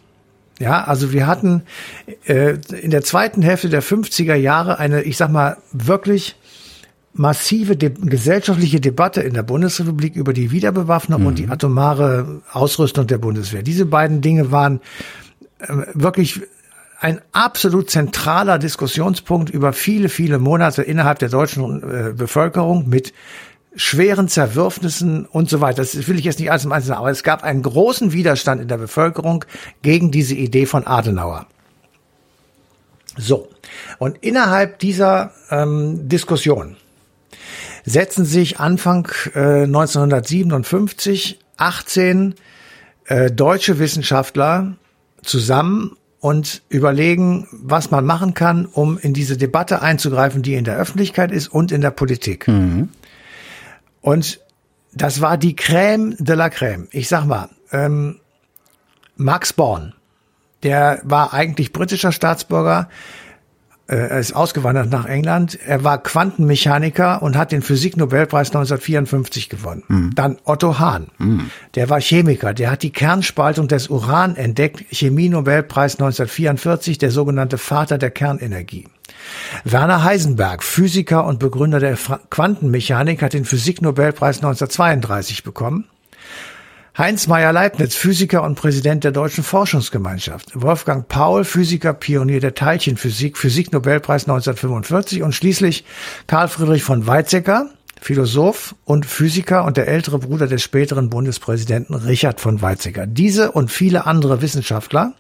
Ja, 0.60 0.84
also 0.86 1.12
wir 1.12 1.28
hatten 1.28 1.64
äh, 2.26 2.58
in 2.82 2.92
der 2.92 3.04
zweiten 3.04 3.42
Hälfte 3.42 3.70
der 3.70 3.84
50er 3.84 4.36
Jahre 4.36 4.80
eine, 4.80 5.04
ich 5.04 5.18
sag 5.18 5.30
mal, 5.30 5.58
wirklich 5.74 6.36
massive 7.14 7.76
de 7.76 7.92
gesellschaftliche 7.94 8.80
Debatte 8.80 9.22
in 9.22 9.34
der 9.34 9.44
Bundesrepublik 9.44 10.16
über 10.16 10.34
die 10.34 10.52
Wiederbewaffnung 10.52 11.22
mhm. 11.22 11.28
und 11.28 11.40
die 11.40 11.46
mhm. 11.46 11.52
atomare 11.52 12.42
Ausrüstung 12.52 13.08
der 13.08 13.18
Bundeswehr. 13.18 13.64
Diese 13.64 13.86
beiden 13.86 14.22
Dinge 14.22 14.52
waren 14.52 14.82
äh, 15.60 15.68
wirklich 15.94 16.42
ein 17.00 17.22
absolut 17.34 17.90
zentraler 17.90 18.58
Diskussionspunkt 18.58 19.50
über 19.50 19.74
viele, 19.74 20.10
viele 20.10 20.40
Monate 20.40 20.82
innerhalb 20.82 21.20
der 21.20 21.30
deutschen 21.30 21.84
äh, 21.84 22.14
Bevölkerung 22.14 22.90
mit 22.90 23.14
schweren 23.76 24.28
Zerwürfnissen 24.28 25.26
und 25.26 25.50
so 25.50 25.62
weiter. 25.62 25.78
Das 25.78 26.08
will 26.08 26.18
ich 26.18 26.26
jetzt 26.26 26.40
nicht 26.40 26.52
alles 26.52 26.66
im 26.66 26.72
Einzelnen 26.72 26.98
aber 26.98 27.12
es 27.12 27.24
gab 27.24 27.44
einen 27.44 27.62
großen 27.62 28.14
Widerstand 28.14 28.62
in 28.62 28.68
der 28.68 28.78
Bevölkerung 28.78 29.46
gegen 29.82 30.12
diese 30.12 30.36
Idee 30.36 30.66
von 30.66 30.88
Adenauer. 30.88 31.48
So, 33.18 33.48
und 33.98 34.18
innerhalb 34.22 34.80
dieser 34.80 35.32
ähm, 35.50 36.08
Diskussion 36.10 36.76
setzen 37.86 38.26
sich 38.26 38.60
Anfang 38.60 39.08
äh, 39.34 39.64
1957 39.64 41.40
18 41.58 42.36
äh, 43.06 43.32
deutsche 43.32 43.80
Wissenschaftler 43.80 44.76
zusammen 45.24 45.96
und 46.20 46.64
überlegen, 46.70 47.48
was 47.52 47.92
man 47.92 48.04
machen 48.06 48.34
kann, 48.34 48.66
um 48.66 48.98
in 48.98 49.14
diese 49.14 49.38
Debatte 49.38 49.82
einzugreifen, 49.82 50.42
die 50.42 50.56
in 50.56 50.66
der 50.66 50.78
Öffentlichkeit 50.78 51.32
ist 51.32 51.48
und 51.48 51.72
in 51.72 51.82
der 51.82 51.92
Politik. 51.92 52.48
Mhm. 52.48 52.90
Und 54.06 54.40
das 54.94 55.20
war 55.20 55.36
die 55.36 55.56
Crème 55.56 56.16
de 56.24 56.36
la 56.36 56.50
Crème. 56.50 56.88
Ich 56.92 57.08
sag 57.08 57.26
mal, 57.26 57.50
ähm, 57.72 58.20
Max 59.18 59.52
Born, 59.52 59.96
der 60.62 61.02
war 61.04 61.34
eigentlich 61.34 61.74
britischer 61.74 62.12
Staatsbürger, 62.12 62.88
äh, 63.88 63.96
er 63.96 64.20
ist 64.20 64.36
ausgewandert 64.36 64.92
nach 64.92 65.06
England. 65.06 65.58
Er 65.66 65.84
war 65.84 66.04
Quantenmechaniker 66.04 67.24
und 67.24 67.36
hat 67.36 67.52
den 67.52 67.64
Physiknobelpreis 67.64 68.50
1954 68.50 69.50
gewonnen. 69.50 69.84
Mhm. 69.88 70.12
Dann 70.14 70.38
Otto 70.44 70.78
Hahn, 70.78 71.08
mhm. 71.18 71.50
der 71.74 71.90
war 71.90 72.00
Chemiker, 72.00 72.54
der 72.54 72.70
hat 72.70 72.84
die 72.84 72.92
Kernspaltung 72.92 73.68
des 73.68 73.88
Uran 73.88 74.36
entdeckt, 74.36 74.86
Chemienobelpreis 74.92 75.96
1944, 75.96 77.00
der 77.00 77.10
sogenannte 77.10 77.58
Vater 77.58 77.98
der 77.98 78.12
Kernenergie. 78.12 78.86
Werner 79.64 80.04
Heisenberg, 80.04 80.64
Physiker 80.64 81.26
und 81.26 81.40
Begründer 81.40 81.80
der 81.80 81.98
Quantenmechanik, 82.30 83.22
hat 83.22 83.34
den 83.34 83.46
Physiknobelpreis 83.46 84.38
1932 84.38 85.44
bekommen. 85.44 85.86
Heinz 86.98 87.28
Meyer-Leibniz, 87.28 87.94
Physiker 87.94 88.44
und 88.44 88.56
Präsident 88.56 89.04
der 89.04 89.12
Deutschen 89.12 89.44
Forschungsgemeinschaft. 89.44 90.52
Wolfgang 90.54 91.10
Paul, 91.10 91.44
Physiker, 91.44 91.94
Pionier 91.94 92.40
der 92.40 92.56
Teilchenphysik, 92.56 93.38
Physiknobelpreis 93.38 94.24
1945 94.24 95.22
und 95.22 95.36
schließlich 95.36 95.84
Karl 96.28 96.48
Friedrich 96.48 96.84
von 96.84 97.06
Weizsäcker, 97.06 97.70
Philosoph 98.00 98.76
und 98.86 99.06
Physiker 99.06 99.66
und 99.66 99.76
der 99.76 99.90
ältere 99.90 100.20
Bruder 100.20 100.48
des 100.48 100.64
späteren 100.64 101.10
Bundespräsidenten 101.10 101.96
Richard 101.96 102.40
von 102.40 102.62
Weizsäcker. 102.62 103.08
Diese 103.08 103.52
und 103.52 103.72
viele 103.72 104.06
andere 104.06 104.42
Wissenschaftler 104.42 105.16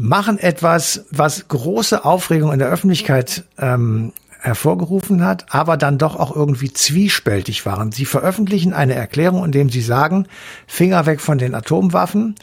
machen 0.00 0.38
etwas, 0.38 1.04
was 1.10 1.46
große 1.48 2.06
Aufregung 2.06 2.54
in 2.54 2.58
der 2.58 2.70
Öffentlichkeit 2.70 3.44
ähm, 3.58 4.14
hervorgerufen 4.40 5.22
hat, 5.22 5.44
aber 5.50 5.76
dann 5.76 5.98
doch 5.98 6.16
auch 6.16 6.34
irgendwie 6.34 6.72
zwiespältig 6.72 7.66
waren. 7.66 7.92
Sie 7.92 8.06
veröffentlichen 8.06 8.72
eine 8.72 8.94
Erklärung, 8.94 9.44
in 9.44 9.52
dem 9.52 9.68
sie 9.68 9.82
sagen, 9.82 10.26
Finger 10.66 11.04
weg 11.04 11.20
von 11.20 11.36
den 11.36 11.54
Atomwaffen. 11.54 12.34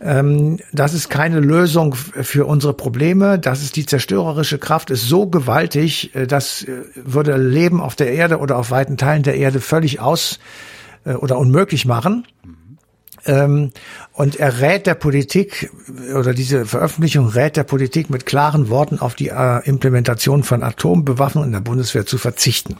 Ähm, 0.00 0.60
das 0.72 0.94
ist 0.94 1.10
keine 1.10 1.40
Lösung 1.40 1.96
für 1.96 2.46
unsere 2.46 2.74
Probleme. 2.74 3.40
Das 3.40 3.60
ist 3.64 3.74
die 3.74 3.86
zerstörerische 3.86 4.58
Kraft 4.58 4.90
ist 4.90 5.08
so 5.08 5.26
gewaltig, 5.26 6.14
äh, 6.14 6.28
das 6.28 6.62
äh, 6.62 6.84
würde 6.94 7.36
Leben 7.36 7.80
auf 7.80 7.96
der 7.96 8.12
Erde 8.12 8.38
oder 8.38 8.56
auf 8.56 8.70
weiten 8.70 8.96
Teilen 8.96 9.24
der 9.24 9.34
Erde 9.34 9.58
völlig 9.58 9.98
aus 9.98 10.38
äh, 11.04 11.14
oder 11.14 11.38
unmöglich 11.38 11.86
machen. 11.86 12.24
Ähm, 12.44 12.59
und 13.26 14.36
er 14.36 14.60
rät 14.60 14.86
der 14.86 14.94
Politik, 14.94 15.70
oder 16.14 16.32
diese 16.32 16.64
Veröffentlichung 16.64 17.28
rät 17.28 17.56
der 17.56 17.64
Politik 17.64 18.10
mit 18.10 18.26
klaren 18.26 18.68
Worten 18.68 18.98
auf 18.98 19.14
die 19.14 19.28
äh, 19.28 19.66
Implementation 19.68 20.42
von 20.42 20.62
Atombewaffnung 20.62 21.44
in 21.44 21.52
der 21.52 21.60
Bundeswehr 21.60 22.06
zu 22.06 22.18
verzichten. 22.18 22.76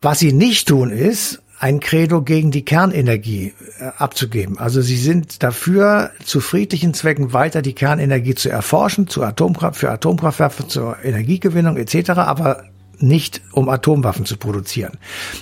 Was 0.00 0.18
sie 0.18 0.32
nicht 0.32 0.68
tun, 0.68 0.90
ist, 0.90 1.42
ein 1.58 1.80
Credo 1.80 2.22
gegen 2.22 2.50
die 2.50 2.64
Kernenergie 2.64 3.54
äh, 3.78 3.84
abzugeben. 3.96 4.58
Also 4.58 4.82
sie 4.82 4.96
sind 4.96 5.42
dafür, 5.42 6.10
zu 6.24 6.40
friedlichen 6.40 6.92
Zwecken 6.92 7.32
weiter 7.32 7.62
die 7.62 7.72
Kernenergie 7.72 8.34
zu 8.34 8.50
erforschen, 8.50 9.08
zu 9.08 9.22
Atomkraft, 9.22 9.78
für 9.78 9.90
Atomkraftwerke, 9.90 10.68
zur 10.68 11.02
Energiegewinnung 11.02 11.76
etc., 11.76 12.10
aber 12.10 12.64
nicht, 12.98 13.42
um 13.52 13.68
Atomwaffen 13.68 14.24
zu 14.24 14.36
produzieren. 14.36 14.92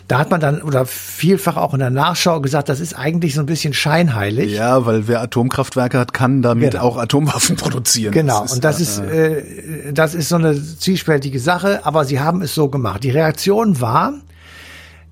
Da 0.09 0.19
hat 0.19 0.31
man 0.31 0.41
dann 0.41 0.63
oder 0.63 0.87
vielfach 0.87 1.57
auch 1.57 1.73
in 1.75 1.81
der 1.81 1.91
Nachschau 1.91 2.41
gesagt, 2.41 2.69
das 2.69 2.81
ist 2.81 2.95
eigentlich 2.95 3.35
so 3.35 3.41
ein 3.41 3.47
bisschen 3.47 3.75
scheinheilig. 3.75 4.53
Ja, 4.53 4.87
weil 4.87 5.09
wer 5.09 5.21
Atomkraftwerke 5.21 5.99
hat, 5.99 6.13
kann 6.13 6.43
damit 6.43 6.73
genau. 6.73 6.85
auch 6.85 6.97
Atomwaffen 6.97 7.57
produzieren. 7.57 8.13
Genau, 8.13 8.43
das 8.43 8.53
und 8.55 8.65
das 8.65 8.81
ist, 8.81 8.99
äh, 8.99 9.93
das 9.93 10.15
ist 10.15 10.29
so 10.29 10.37
eine 10.37 10.55
zwiespältige 10.55 11.39
Sache, 11.41 11.85
aber 11.85 12.05
sie 12.05 12.21
haben 12.21 12.43
es 12.43 12.55
so 12.55 12.69
gemacht. 12.69 13.05
Die 13.05 13.11
Reaktion 13.11 13.81
war, 13.81 14.15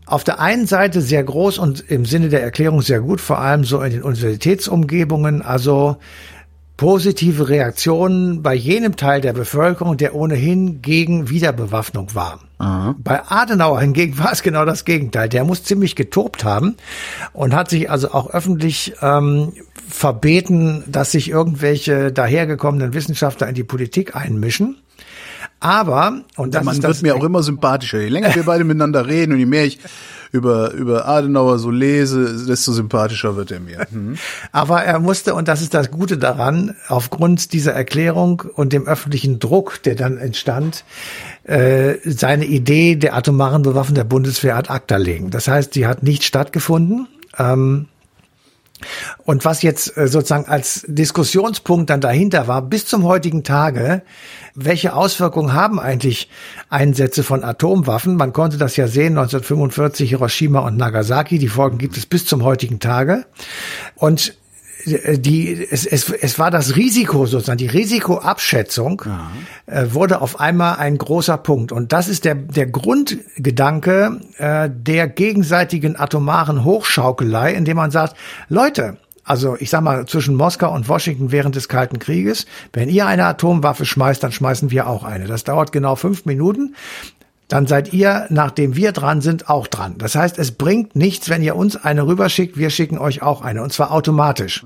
auf 0.06 0.24
der 0.24 0.40
einen 0.40 0.66
Seite 0.66 1.00
sehr 1.00 1.22
groß 1.22 1.58
und 1.58 1.80
im 1.88 2.04
Sinne 2.04 2.28
der 2.28 2.42
Erklärung 2.42 2.82
sehr 2.82 3.00
gut, 3.00 3.20
vor 3.20 3.38
allem 3.38 3.64
so 3.64 3.80
in 3.82 3.92
den 3.92 4.02
Universitätsumgebungen. 4.02 5.42
Also 5.42 5.96
positive 6.76 7.48
Reaktionen 7.48 8.42
bei 8.42 8.54
jenem 8.54 8.96
Teil 8.96 9.20
der 9.20 9.32
Bevölkerung, 9.32 9.96
der 9.96 10.14
ohnehin 10.14 10.82
gegen 10.82 11.28
Wiederbewaffnung 11.28 12.14
war. 12.14 12.40
Aha. 12.58 12.94
Bei 12.98 13.22
Adenauer 13.24 13.80
hingegen 13.80 14.18
war 14.22 14.32
es 14.32 14.42
genau 14.42 14.64
das 14.64 14.84
Gegenteil. 14.84 15.28
Der 15.28 15.44
muss 15.44 15.64
ziemlich 15.64 15.96
getobt 15.96 16.44
haben 16.44 16.76
und 17.32 17.54
hat 17.54 17.70
sich 17.70 17.90
also 17.90 18.12
auch 18.12 18.30
öffentlich 18.30 18.94
ähm, 19.00 19.52
verbeten, 19.88 20.84
dass 20.86 21.12
sich 21.12 21.30
irgendwelche 21.30 22.12
dahergekommenen 22.12 22.94
Wissenschaftler 22.94 23.48
in 23.48 23.54
die 23.54 23.64
Politik 23.64 24.16
einmischen. 24.16 24.78
Aber, 25.60 26.22
und 26.36 26.54
das 26.54 26.64
Man 26.64 26.82
wird 26.82 27.02
mir 27.02 27.14
auch 27.14 27.22
immer 27.22 27.42
sympathischer. 27.42 28.00
Je 28.00 28.08
länger 28.08 28.34
wir 28.34 28.42
beide 28.42 28.64
miteinander 28.64 29.06
reden 29.06 29.32
und 29.32 29.38
je 29.38 29.46
mehr 29.46 29.64
ich 29.64 29.78
über, 30.32 30.72
über 30.72 31.06
Adenauer 31.06 31.58
so 31.58 31.70
lese, 31.70 32.46
desto 32.46 32.72
sympathischer 32.72 33.36
wird 33.36 33.50
er 33.50 33.60
mir. 33.60 33.86
Mhm. 33.90 34.16
Aber 34.52 34.82
er 34.82 34.98
musste, 34.98 35.34
und 35.34 35.46
das 35.46 35.60
ist 35.60 35.74
das 35.74 35.90
Gute 35.90 36.16
daran, 36.16 36.74
aufgrund 36.88 37.52
dieser 37.52 37.72
Erklärung 37.72 38.42
und 38.54 38.72
dem 38.72 38.86
öffentlichen 38.86 39.38
Druck, 39.38 39.82
der 39.82 39.94
dann 39.94 40.16
entstand, 40.16 40.84
äh, 41.44 41.96
seine 42.04 42.46
Idee 42.46 42.96
der 42.96 43.14
atomaren 43.14 43.62
Bewaffnung 43.62 43.94
der 43.94 44.04
Bundeswehr 44.04 44.56
ad 44.56 44.70
acta 44.70 44.96
legen. 44.96 45.30
Das 45.30 45.48
heißt, 45.48 45.74
die 45.74 45.86
hat 45.86 46.02
nicht 46.02 46.24
stattgefunden. 46.24 47.08
Ähm, 47.38 47.88
und 49.24 49.44
was 49.44 49.62
jetzt 49.62 49.96
äh, 49.96 50.08
sozusagen 50.08 50.46
als 50.46 50.84
Diskussionspunkt 50.88 51.90
dann 51.90 52.00
dahinter 52.00 52.48
war, 52.48 52.62
bis 52.62 52.86
zum 52.86 53.04
heutigen 53.04 53.44
Tage, 53.44 54.02
welche 54.54 54.94
Auswirkungen 54.94 55.52
haben 55.52 55.80
eigentlich 55.80 56.28
Einsätze 56.68 57.22
von 57.22 57.44
Atomwaffen? 57.44 58.16
Man 58.16 58.32
konnte 58.32 58.58
das 58.58 58.76
ja 58.76 58.88
sehen, 58.88 59.18
1945 59.18 60.10
Hiroshima 60.10 60.60
und 60.60 60.76
Nagasaki, 60.76 61.38
die 61.38 61.48
Folgen 61.48 61.78
gibt 61.78 61.96
es 61.96 62.06
bis 62.06 62.26
zum 62.26 62.42
heutigen 62.42 62.80
Tage. 62.80 63.24
Und 63.94 64.34
die, 64.84 65.66
es, 65.70 65.86
es, 65.86 66.10
es 66.10 66.38
war 66.38 66.50
das 66.50 66.76
Risiko 66.76 67.26
sozusagen, 67.26 67.58
die 67.58 67.66
Risikoabschätzung 67.66 69.02
äh, 69.66 69.86
wurde 69.90 70.20
auf 70.20 70.40
einmal 70.40 70.76
ein 70.76 70.98
großer 70.98 71.36
Punkt. 71.38 71.72
Und 71.72 71.92
das 71.92 72.08
ist 72.08 72.24
der, 72.24 72.34
der 72.34 72.66
Grundgedanke 72.66 74.20
äh, 74.38 74.68
der 74.72 75.08
gegenseitigen 75.08 75.98
atomaren 75.98 76.64
Hochschaukelei, 76.64 77.52
indem 77.52 77.76
man 77.76 77.90
sagt, 77.90 78.16
Leute, 78.48 78.96
also 79.24 79.56
ich 79.58 79.70
sag 79.70 79.82
mal 79.82 80.06
zwischen 80.06 80.34
Moskau 80.34 80.74
und 80.74 80.88
Washington 80.88 81.30
während 81.30 81.54
des 81.54 81.68
Kalten 81.68 81.98
Krieges, 81.98 82.46
wenn 82.72 82.88
ihr 82.88 83.06
eine 83.06 83.24
Atomwaffe 83.24 83.86
schmeißt, 83.86 84.22
dann 84.22 84.32
schmeißen 84.32 84.70
wir 84.70 84.88
auch 84.88 85.04
eine. 85.04 85.26
Das 85.26 85.44
dauert 85.44 85.70
genau 85.70 85.94
fünf 85.94 86.24
Minuten 86.24 86.74
dann 87.52 87.66
seid 87.66 87.92
ihr, 87.92 88.26
nachdem 88.30 88.76
wir 88.76 88.92
dran 88.92 89.20
sind, 89.20 89.50
auch 89.50 89.66
dran. 89.66 89.96
Das 89.98 90.14
heißt, 90.14 90.38
es 90.38 90.52
bringt 90.52 90.96
nichts, 90.96 91.28
wenn 91.28 91.42
ihr 91.42 91.54
uns 91.54 91.76
eine 91.76 92.06
rüberschickt, 92.06 92.56
wir 92.56 92.70
schicken 92.70 92.96
euch 92.96 93.20
auch 93.20 93.42
eine, 93.42 93.62
und 93.62 93.74
zwar 93.74 93.90
automatisch. 93.90 94.64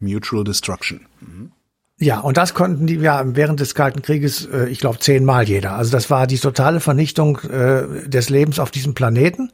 Mutual 0.00 0.42
Destruction. 0.42 1.06
Mhm. 1.20 1.52
Ja, 1.98 2.20
und 2.20 2.36
das 2.36 2.52
konnten 2.52 2.86
die 2.86 2.96
ja 2.96 3.22
während 3.24 3.58
des 3.58 3.74
Kalten 3.74 4.02
Krieges, 4.02 4.44
äh, 4.44 4.68
ich 4.68 4.80
glaube, 4.80 4.98
zehnmal 4.98 5.48
jeder. 5.48 5.72
Also 5.72 5.92
das 5.92 6.10
war 6.10 6.26
die 6.26 6.38
totale 6.38 6.80
Vernichtung 6.80 7.38
äh, 7.38 8.06
des 8.06 8.28
Lebens 8.28 8.58
auf 8.58 8.70
diesem 8.70 8.92
Planeten. 8.92 9.50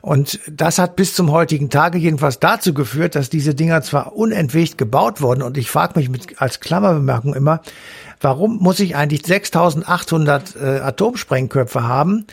Und 0.00 0.40
das 0.50 0.78
hat 0.78 0.96
bis 0.96 1.12
zum 1.12 1.30
heutigen 1.30 1.68
Tage 1.68 1.98
jedenfalls 1.98 2.38
dazu 2.38 2.72
geführt, 2.72 3.14
dass 3.16 3.28
diese 3.28 3.54
Dinger 3.54 3.82
zwar 3.82 4.16
unentwegt 4.16 4.78
gebaut 4.78 5.20
wurden. 5.20 5.42
Und 5.42 5.58
ich 5.58 5.70
frage 5.70 5.98
mich 5.98 6.08
mit, 6.08 6.40
als 6.40 6.60
Klammerbemerkung 6.60 7.34
immer, 7.34 7.60
warum 8.18 8.56
muss 8.56 8.80
ich 8.80 8.96
eigentlich 8.96 9.26
6800 9.26 10.56
äh, 10.56 10.78
Atomsprengköpfe 10.78 11.82
haben? 11.82 12.24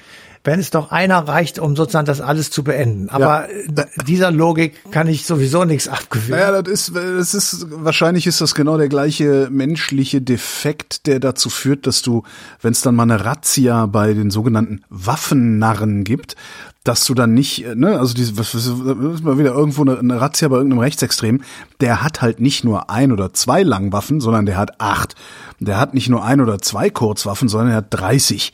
Wenn 0.44 0.60
es 0.60 0.72
doch 0.72 0.92
einer 0.92 1.28
reicht, 1.28 1.60
um 1.60 1.76
sozusagen 1.76 2.06
das 2.06 2.20
alles 2.20 2.50
zu 2.50 2.64
beenden. 2.64 3.10
Aber 3.10 3.48
ja. 3.52 3.86
dieser 4.08 4.32
Logik 4.32 4.92
kann 4.92 5.08
ich 5.08 5.26
sowieso 5.26 5.66
nichts 5.66 5.88
abgewinnen. 5.88 6.40
Naja, 6.40 6.62
das 6.62 6.90
ist, 6.90 6.96
das 6.96 7.34
ist, 7.34 7.68
wahrscheinlich 7.70 8.26
ist 8.26 8.42
das 8.42 8.56
genau 8.56 8.78
der 8.78 8.90
gleiche 8.90 9.50
menschliche 9.52 10.22
Defekt, 10.22 11.06
der 11.06 11.20
dazu 11.20 11.50
führt, 11.50 11.86
dass 11.86 12.02
du, 12.02 12.24
wenn 12.62 12.72
es 12.72 12.82
dann 12.82 12.96
mal 12.96 13.04
eine 13.04 13.24
Razzia 13.24 13.86
bei 13.86 14.14
den 14.14 14.32
sogenannten 14.32 14.84
Waffennarren 14.90 16.04
gibt, 16.04 16.36
dass 16.84 17.06
du 17.06 17.14
dann 17.14 17.36
nicht, 17.36 17.64
ne, 17.76 18.00
also 18.00 18.16
diese, 18.16 18.38
was, 18.40 18.56
was, 18.56 18.72
was 18.74 19.22
mal 19.22 19.38
wieder 19.38 19.54
irgendwo 19.54 19.84
eine, 19.84 20.00
eine 20.00 20.20
Razzia 20.20 20.48
bei 20.48 20.56
irgendeinem 20.56 20.80
Rechtsextrem, 20.80 21.42
der 21.80 22.02
hat 22.02 22.24
halt 22.24 22.40
nicht 22.40 22.64
nur 22.64 22.90
ein 22.90 23.12
oder 23.12 23.34
zwei 23.34 23.62
Langwaffen, 23.62 24.20
sondern 24.20 24.48
der 24.48 24.58
hat 24.58 24.82
acht. 24.82 25.16
Der 25.60 25.80
hat 25.80 25.94
nicht 25.94 26.10
nur 26.10 26.26
ein 26.26 26.42
oder 26.42 26.58
zwei 26.60 26.90
Kurzwaffen, 26.90 27.48
sondern 27.48 27.70
er 27.70 27.76
hat 27.78 27.88
30. 27.92 28.52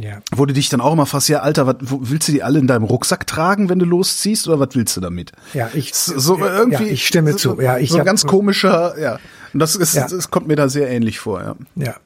Ja. 0.00 0.22
Wo 0.34 0.46
du 0.46 0.54
dich 0.54 0.70
dann 0.70 0.80
auch 0.80 0.94
immer 0.94 1.04
fragst, 1.04 1.28
ja, 1.28 1.40
Alter, 1.40 1.66
was, 1.66 1.76
willst 1.80 2.28
du 2.28 2.32
die 2.32 2.42
alle 2.42 2.58
in 2.58 2.66
deinem 2.66 2.84
Rucksack 2.84 3.26
tragen, 3.26 3.68
wenn 3.68 3.78
du 3.78 3.84
losziehst, 3.84 4.48
oder 4.48 4.58
was 4.58 4.70
willst 4.72 4.96
du 4.96 5.00
damit? 5.02 5.32
Ja, 5.52 5.68
ich, 5.74 5.94
so, 5.94 6.38
irgendwie, 6.38 6.86
ja, 6.86 6.90
ich 6.90 7.06
stimme 7.06 7.32
so, 7.32 7.54
zu. 7.54 7.60
Ja, 7.60 7.76
ich 7.76 7.90
so 7.90 8.02
ganz 8.02 8.24
komischer, 8.24 8.98
ja. 8.98 9.18
Und 9.52 9.60
das 9.60 9.76
ist, 9.76 9.94
ja. 9.94 10.08
das 10.08 10.30
kommt 10.30 10.48
mir 10.48 10.56
da 10.56 10.68
sehr 10.68 10.88
ähnlich 10.88 11.18
vor, 11.18 11.42
ja. 11.42 11.54
Ja. 11.76 11.96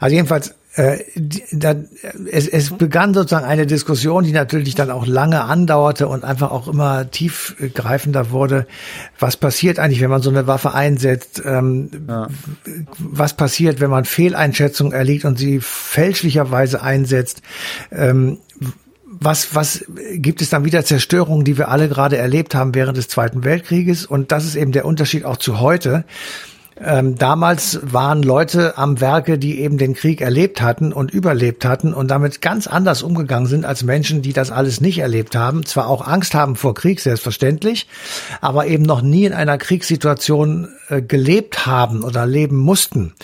Also 0.00 0.16
jedenfalls, 0.16 0.54
es, 0.74 2.46
es 2.46 2.70
begann 2.70 3.14
sozusagen 3.14 3.46
eine 3.46 3.66
Diskussion, 3.66 4.22
die 4.22 4.32
natürlich 4.32 4.74
dann 4.74 4.90
auch 4.90 5.06
lange 5.06 5.42
andauerte 5.42 6.06
und 6.06 6.24
einfach 6.24 6.50
auch 6.50 6.68
immer 6.68 7.10
tiefgreifender 7.10 8.30
wurde. 8.30 8.66
Was 9.18 9.36
passiert 9.36 9.78
eigentlich, 9.78 10.00
wenn 10.00 10.10
man 10.10 10.22
so 10.22 10.30
eine 10.30 10.46
Waffe 10.46 10.74
einsetzt? 10.74 11.42
Ähm, 11.44 11.90
ja. 12.08 12.28
Was 12.98 13.34
passiert, 13.34 13.80
wenn 13.80 13.90
man 13.90 14.04
Fehleinschätzungen 14.04 14.92
erliegt 14.92 15.24
und 15.24 15.38
sie 15.38 15.58
fälschlicherweise 15.60 16.82
einsetzt? 16.82 17.42
Ähm, 17.90 18.38
was, 19.20 19.54
was 19.54 19.84
gibt 20.12 20.42
es 20.42 20.50
dann 20.50 20.64
wieder 20.64 20.84
Zerstörungen, 20.84 21.44
die 21.44 21.58
wir 21.58 21.70
alle 21.70 21.88
gerade 21.88 22.18
erlebt 22.18 22.54
haben 22.54 22.74
während 22.74 22.96
des 22.96 23.08
Zweiten 23.08 23.42
Weltkrieges? 23.42 24.06
Und 24.06 24.30
das 24.30 24.44
ist 24.44 24.54
eben 24.54 24.72
der 24.72 24.84
Unterschied 24.84 25.24
auch 25.24 25.38
zu 25.38 25.60
heute. 25.60 26.04
Ähm, 26.84 27.16
damals 27.16 27.80
waren 27.82 28.22
Leute 28.22 28.78
am 28.78 29.00
Werke, 29.00 29.38
die 29.38 29.60
eben 29.60 29.78
den 29.78 29.94
Krieg 29.94 30.20
erlebt 30.20 30.62
hatten 30.62 30.92
und 30.92 31.10
überlebt 31.10 31.64
hatten 31.64 31.92
und 31.92 32.08
damit 32.08 32.40
ganz 32.40 32.66
anders 32.66 33.02
umgegangen 33.02 33.46
sind 33.46 33.64
als 33.64 33.82
Menschen, 33.82 34.22
die 34.22 34.32
das 34.32 34.50
alles 34.50 34.80
nicht 34.80 34.98
erlebt 34.98 35.34
haben. 35.34 35.66
Zwar 35.66 35.88
auch 35.88 36.06
Angst 36.06 36.34
haben 36.34 36.56
vor 36.56 36.74
Krieg, 36.74 37.00
selbstverständlich, 37.00 37.88
aber 38.40 38.66
eben 38.66 38.84
noch 38.84 39.02
nie 39.02 39.24
in 39.24 39.32
einer 39.32 39.58
Kriegssituation 39.58 40.68
äh, 40.88 41.02
gelebt 41.02 41.66
haben 41.66 42.04
oder 42.04 42.26
leben 42.26 42.56
mussten. 42.56 43.14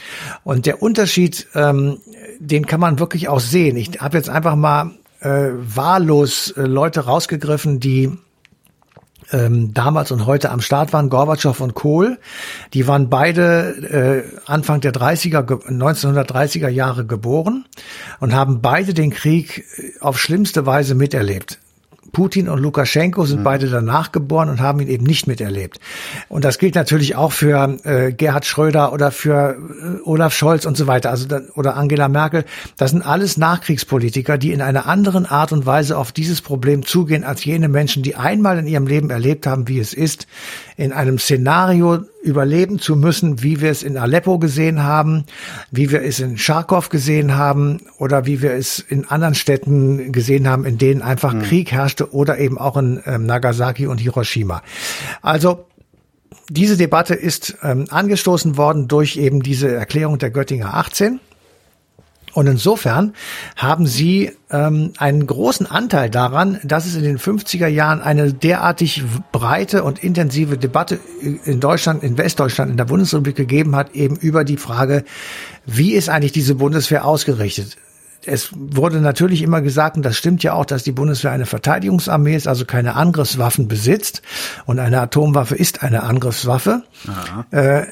Und 0.42 0.66
der 0.66 0.82
Unterschied, 0.82 1.46
ähm, 1.54 1.98
den 2.38 2.66
kann 2.66 2.80
man 2.80 2.98
wirklich 2.98 3.28
auch 3.28 3.40
sehen. 3.40 3.76
Ich 3.76 4.00
habe 4.00 4.16
jetzt 4.16 4.28
einfach 4.28 4.56
mal 4.56 4.90
äh, 5.20 5.50
wahllos 5.52 6.50
äh, 6.56 6.62
Leute 6.62 7.00
rausgegriffen, 7.00 7.80
die 7.80 8.12
ähm, 9.32 9.74
damals 9.74 10.12
und 10.12 10.26
heute 10.26 10.50
am 10.50 10.60
Start 10.60 10.92
waren, 10.92 11.08
Gorbatschow 11.08 11.60
und 11.60 11.74
Kohl. 11.74 12.18
Die 12.72 12.86
waren 12.86 13.08
beide 13.08 14.24
äh, 14.26 14.50
Anfang 14.50 14.80
der 14.80 14.92
30er, 14.92 15.44
1930er 15.68 16.68
Jahre 16.68 17.04
geboren 17.04 17.64
und 18.20 18.34
haben 18.34 18.60
beide 18.60 18.94
den 18.94 19.10
Krieg 19.10 19.64
äh, 19.76 20.00
auf 20.00 20.18
schlimmste 20.18 20.66
Weise 20.66 20.94
miterlebt. 20.94 21.58
Putin 22.14 22.48
und 22.48 22.60
Lukaschenko 22.60 23.26
sind 23.26 23.40
mhm. 23.40 23.44
beide 23.44 23.68
danach 23.68 24.10
geboren 24.10 24.48
und 24.48 24.60
haben 24.60 24.80
ihn 24.80 24.88
eben 24.88 25.04
nicht 25.04 25.26
miterlebt. 25.26 25.78
Und 26.30 26.46
das 26.46 26.58
gilt 26.58 26.74
natürlich 26.74 27.16
auch 27.16 27.32
für 27.32 27.76
äh, 27.84 28.12
Gerhard 28.12 28.46
Schröder 28.46 28.94
oder 28.94 29.10
für 29.10 29.58
äh, 29.58 30.08
Olaf 30.08 30.32
Scholz 30.32 30.64
und 30.64 30.78
so 30.78 30.86
weiter, 30.86 31.10
also 31.10 31.28
da, 31.28 31.42
oder 31.54 31.76
Angela 31.76 32.08
Merkel. 32.08 32.46
Das 32.78 32.92
sind 32.92 33.02
alles 33.02 33.36
Nachkriegspolitiker, 33.36 34.38
die 34.38 34.52
in 34.52 34.62
einer 34.62 34.86
anderen 34.86 35.26
Art 35.26 35.52
und 35.52 35.66
Weise 35.66 35.98
auf 35.98 36.10
dieses 36.10 36.40
Problem 36.40 36.86
zugehen 36.86 37.24
als 37.24 37.44
jene 37.44 37.68
Menschen, 37.68 38.02
die 38.02 38.16
einmal 38.16 38.58
in 38.58 38.66
ihrem 38.66 38.86
Leben 38.86 39.10
erlebt 39.10 39.46
haben, 39.46 39.68
wie 39.68 39.78
es 39.78 39.92
ist, 39.92 40.26
in 40.78 40.92
einem 40.92 41.18
Szenario 41.18 42.04
überleben 42.24 42.78
zu 42.78 42.96
müssen, 42.96 43.42
wie 43.42 43.60
wir 43.60 43.70
es 43.70 43.82
in 43.82 43.96
Aleppo 43.96 44.38
gesehen 44.38 44.82
haben, 44.82 45.24
wie 45.70 45.90
wir 45.90 46.02
es 46.02 46.20
in 46.20 46.36
Charkow 46.38 46.88
gesehen 46.88 47.36
haben 47.36 47.82
oder 47.98 48.26
wie 48.26 48.40
wir 48.42 48.52
es 48.52 48.78
in 48.78 49.04
anderen 49.04 49.34
Städten 49.34 50.10
gesehen 50.10 50.48
haben, 50.48 50.64
in 50.64 50.78
denen 50.78 51.02
einfach 51.02 51.34
mhm. 51.34 51.42
Krieg 51.42 51.70
herrschte 51.70 52.12
oder 52.12 52.38
eben 52.38 52.58
auch 52.58 52.76
in 52.76 53.02
ähm, 53.06 53.26
Nagasaki 53.26 53.86
und 53.86 53.98
Hiroshima. 53.98 54.62
Also 55.20 55.66
diese 56.48 56.76
Debatte 56.76 57.14
ist 57.14 57.56
ähm, 57.62 57.86
angestoßen 57.90 58.56
worden 58.56 58.88
durch 58.88 59.16
eben 59.16 59.42
diese 59.42 59.72
Erklärung 59.72 60.18
der 60.18 60.30
Göttinger 60.30 60.74
18 60.74 61.20
und 62.34 62.48
insofern 62.48 63.14
haben 63.56 63.86
sie 63.86 64.32
ähm, 64.50 64.92
einen 64.98 65.26
großen 65.26 65.66
Anteil 65.66 66.10
daran, 66.10 66.60
dass 66.64 66.84
es 66.84 66.96
in 66.96 67.04
den 67.04 67.18
50er 67.18 67.68
Jahren 67.68 68.00
eine 68.00 68.32
derartig 68.32 69.04
breite 69.30 69.84
und 69.84 70.02
intensive 70.02 70.58
Debatte 70.58 70.98
in 71.20 71.60
Deutschland, 71.60 72.02
in 72.02 72.18
Westdeutschland, 72.18 72.72
in 72.72 72.76
der 72.76 72.86
Bundesrepublik 72.86 73.36
gegeben 73.36 73.76
hat, 73.76 73.94
eben 73.94 74.16
über 74.16 74.44
die 74.44 74.56
Frage, 74.56 75.04
wie 75.64 75.92
ist 75.92 76.08
eigentlich 76.08 76.32
diese 76.32 76.56
Bundeswehr 76.56 77.04
ausgerichtet? 77.04 77.76
Es 78.26 78.50
wurde 78.52 79.00
natürlich 79.00 79.42
immer 79.42 79.60
gesagt, 79.60 79.96
und 79.96 80.04
das 80.04 80.16
stimmt 80.16 80.42
ja 80.42 80.54
auch, 80.54 80.64
dass 80.64 80.82
die 80.82 80.92
Bundeswehr 80.92 81.32
eine 81.32 81.46
Verteidigungsarmee 81.46 82.34
ist, 82.34 82.48
also 82.48 82.64
keine 82.64 82.94
Angriffswaffen 82.94 83.68
besitzt. 83.68 84.22
Und 84.66 84.78
eine 84.78 85.00
Atomwaffe 85.00 85.54
ist 85.54 85.82
eine 85.82 86.02
Angriffswaffe, 86.02 86.82
äh, 87.50 87.82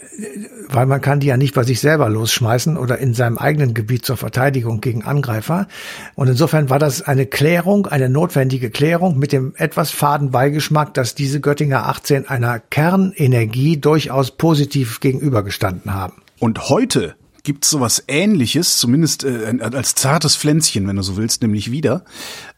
weil 0.68 0.86
man 0.86 1.00
kann 1.00 1.20
die 1.20 1.28
ja 1.28 1.36
nicht 1.36 1.54
bei 1.54 1.64
sich 1.64 1.80
selber 1.80 2.08
losschmeißen 2.08 2.76
oder 2.76 2.98
in 2.98 3.14
seinem 3.14 3.38
eigenen 3.38 3.74
Gebiet 3.74 4.04
zur 4.04 4.16
Verteidigung 4.16 4.80
gegen 4.80 5.04
Angreifer. 5.04 5.68
Und 6.14 6.28
insofern 6.28 6.70
war 6.70 6.78
das 6.78 7.02
eine 7.02 7.26
Klärung, 7.26 7.86
eine 7.86 8.08
notwendige 8.08 8.70
Klärung 8.70 9.18
mit 9.18 9.32
dem 9.32 9.54
etwas 9.56 9.90
faden 9.90 10.30
Beigeschmack, 10.30 10.94
dass 10.94 11.14
diese 11.14 11.40
Göttinger 11.40 11.86
18 11.88 12.28
einer 12.28 12.58
Kernenergie 12.58 13.78
durchaus 13.78 14.30
positiv 14.30 15.00
gegenübergestanden 15.00 15.92
haben. 15.92 16.22
Und 16.38 16.68
heute 16.68 17.14
gibt 17.42 17.64
sowas 17.64 18.04
ähnliches, 18.08 18.78
zumindest 18.78 19.24
äh, 19.24 19.58
als 19.60 19.94
zartes 19.94 20.36
Pflänzchen, 20.36 20.86
wenn 20.86 20.96
du 20.96 21.02
so 21.02 21.16
willst, 21.16 21.42
nämlich 21.42 21.70
wieder. 21.70 22.04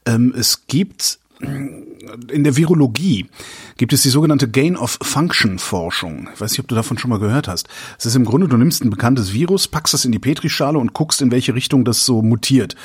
Ähm, 0.07 0.35
es 0.37 0.67
gibt 0.67 1.19
in 2.31 2.45
der 2.45 2.57
Virologie 2.57 3.27
gibt 3.77 3.93
es 3.93 4.03
die 4.03 4.09
sogenannte 4.09 4.49
Gain-of-Function-Forschung. 4.49 6.29
Ich 6.33 6.41
weiß 6.41 6.53
nicht, 6.53 6.61
ob 6.61 6.69
du 6.69 6.75
davon 6.75 6.97
schon 6.97 7.11
mal 7.11 7.19
gehört 7.19 7.49
hast. 7.49 7.69
Es 7.99 8.07
ist 8.07 8.15
im 8.15 8.25
Grunde, 8.25 8.47
du 8.47 8.57
nimmst 8.57 8.85
ein 8.85 8.91
bekanntes 8.91 9.33
Virus, 9.33 9.67
packst 9.67 9.95
das 9.95 10.05
in 10.05 10.13
die 10.13 10.19
Petrischale 10.19 10.79
und 10.79 10.93
guckst, 10.93 11.21
in 11.23 11.33
welche 11.33 11.55
Richtung 11.55 11.85
das 11.85 12.07
so 12.07 12.23
mutiert. 12.23 12.77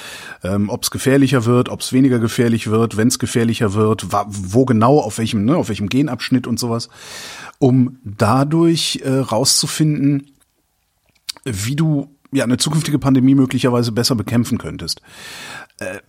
Ähm, 0.44 0.70
ob 0.70 0.84
es 0.84 0.92
gefährlicher 0.92 1.46
wird, 1.46 1.70
ob 1.70 1.82
es 1.82 1.94
weniger 1.94 2.20
gefährlich 2.20 2.68
wird, 2.68 2.98
wenn 2.98 3.10
es 3.10 3.20
gefährlicher 3.20 3.74
wird, 3.74 4.08
wo 4.12 4.66
genau, 4.66 5.00
auf 5.00 5.20
welchem, 5.20 5.46
ne, 5.46 5.56
auf 5.56 5.70
welchem 5.70 5.90
Genabschnitt 5.90 6.48
und 6.48 6.60
sowas, 6.60 6.90
um 7.60 7.98
dadurch 8.04 9.02
äh, 9.04 9.12
rauszufinden, 9.12 10.32
wie 11.52 11.76
du 11.76 12.16
ja 12.32 12.44
eine 12.44 12.58
zukünftige 12.58 13.00
Pandemie 13.00 13.36
möglicherweise 13.36 13.92
besser 13.92 14.16
bekämpfen 14.16 14.58
könntest. 14.58 15.02
Äh, 15.80 16.00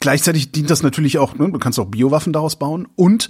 gleichzeitig 0.00 0.52
dient 0.52 0.70
das 0.70 0.82
natürlich 0.82 1.18
auch, 1.18 1.34
ne, 1.34 1.50
du 1.50 1.58
kannst 1.58 1.78
auch 1.78 1.86
Biowaffen 1.86 2.32
daraus 2.32 2.56
bauen 2.56 2.88
und 2.96 3.28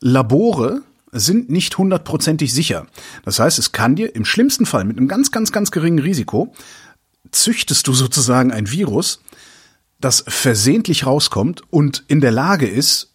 Labore 0.00 0.82
sind 1.12 1.50
nicht 1.50 1.76
hundertprozentig 1.76 2.52
sicher. 2.52 2.86
Das 3.24 3.38
heißt, 3.40 3.58
es 3.58 3.72
kann 3.72 3.96
dir 3.96 4.14
im 4.14 4.24
schlimmsten 4.24 4.66
Fall 4.66 4.84
mit 4.84 4.96
einem 4.96 5.08
ganz, 5.08 5.30
ganz, 5.30 5.52
ganz 5.52 5.70
geringen 5.70 5.98
Risiko 5.98 6.54
züchtest 7.32 7.86
du 7.86 7.92
sozusagen 7.92 8.52
ein 8.52 8.70
Virus, 8.70 9.20
das 10.00 10.24
versehentlich 10.26 11.06
rauskommt 11.06 11.62
und 11.70 12.04
in 12.08 12.20
der 12.20 12.30
Lage 12.30 12.66
ist, 12.66 13.09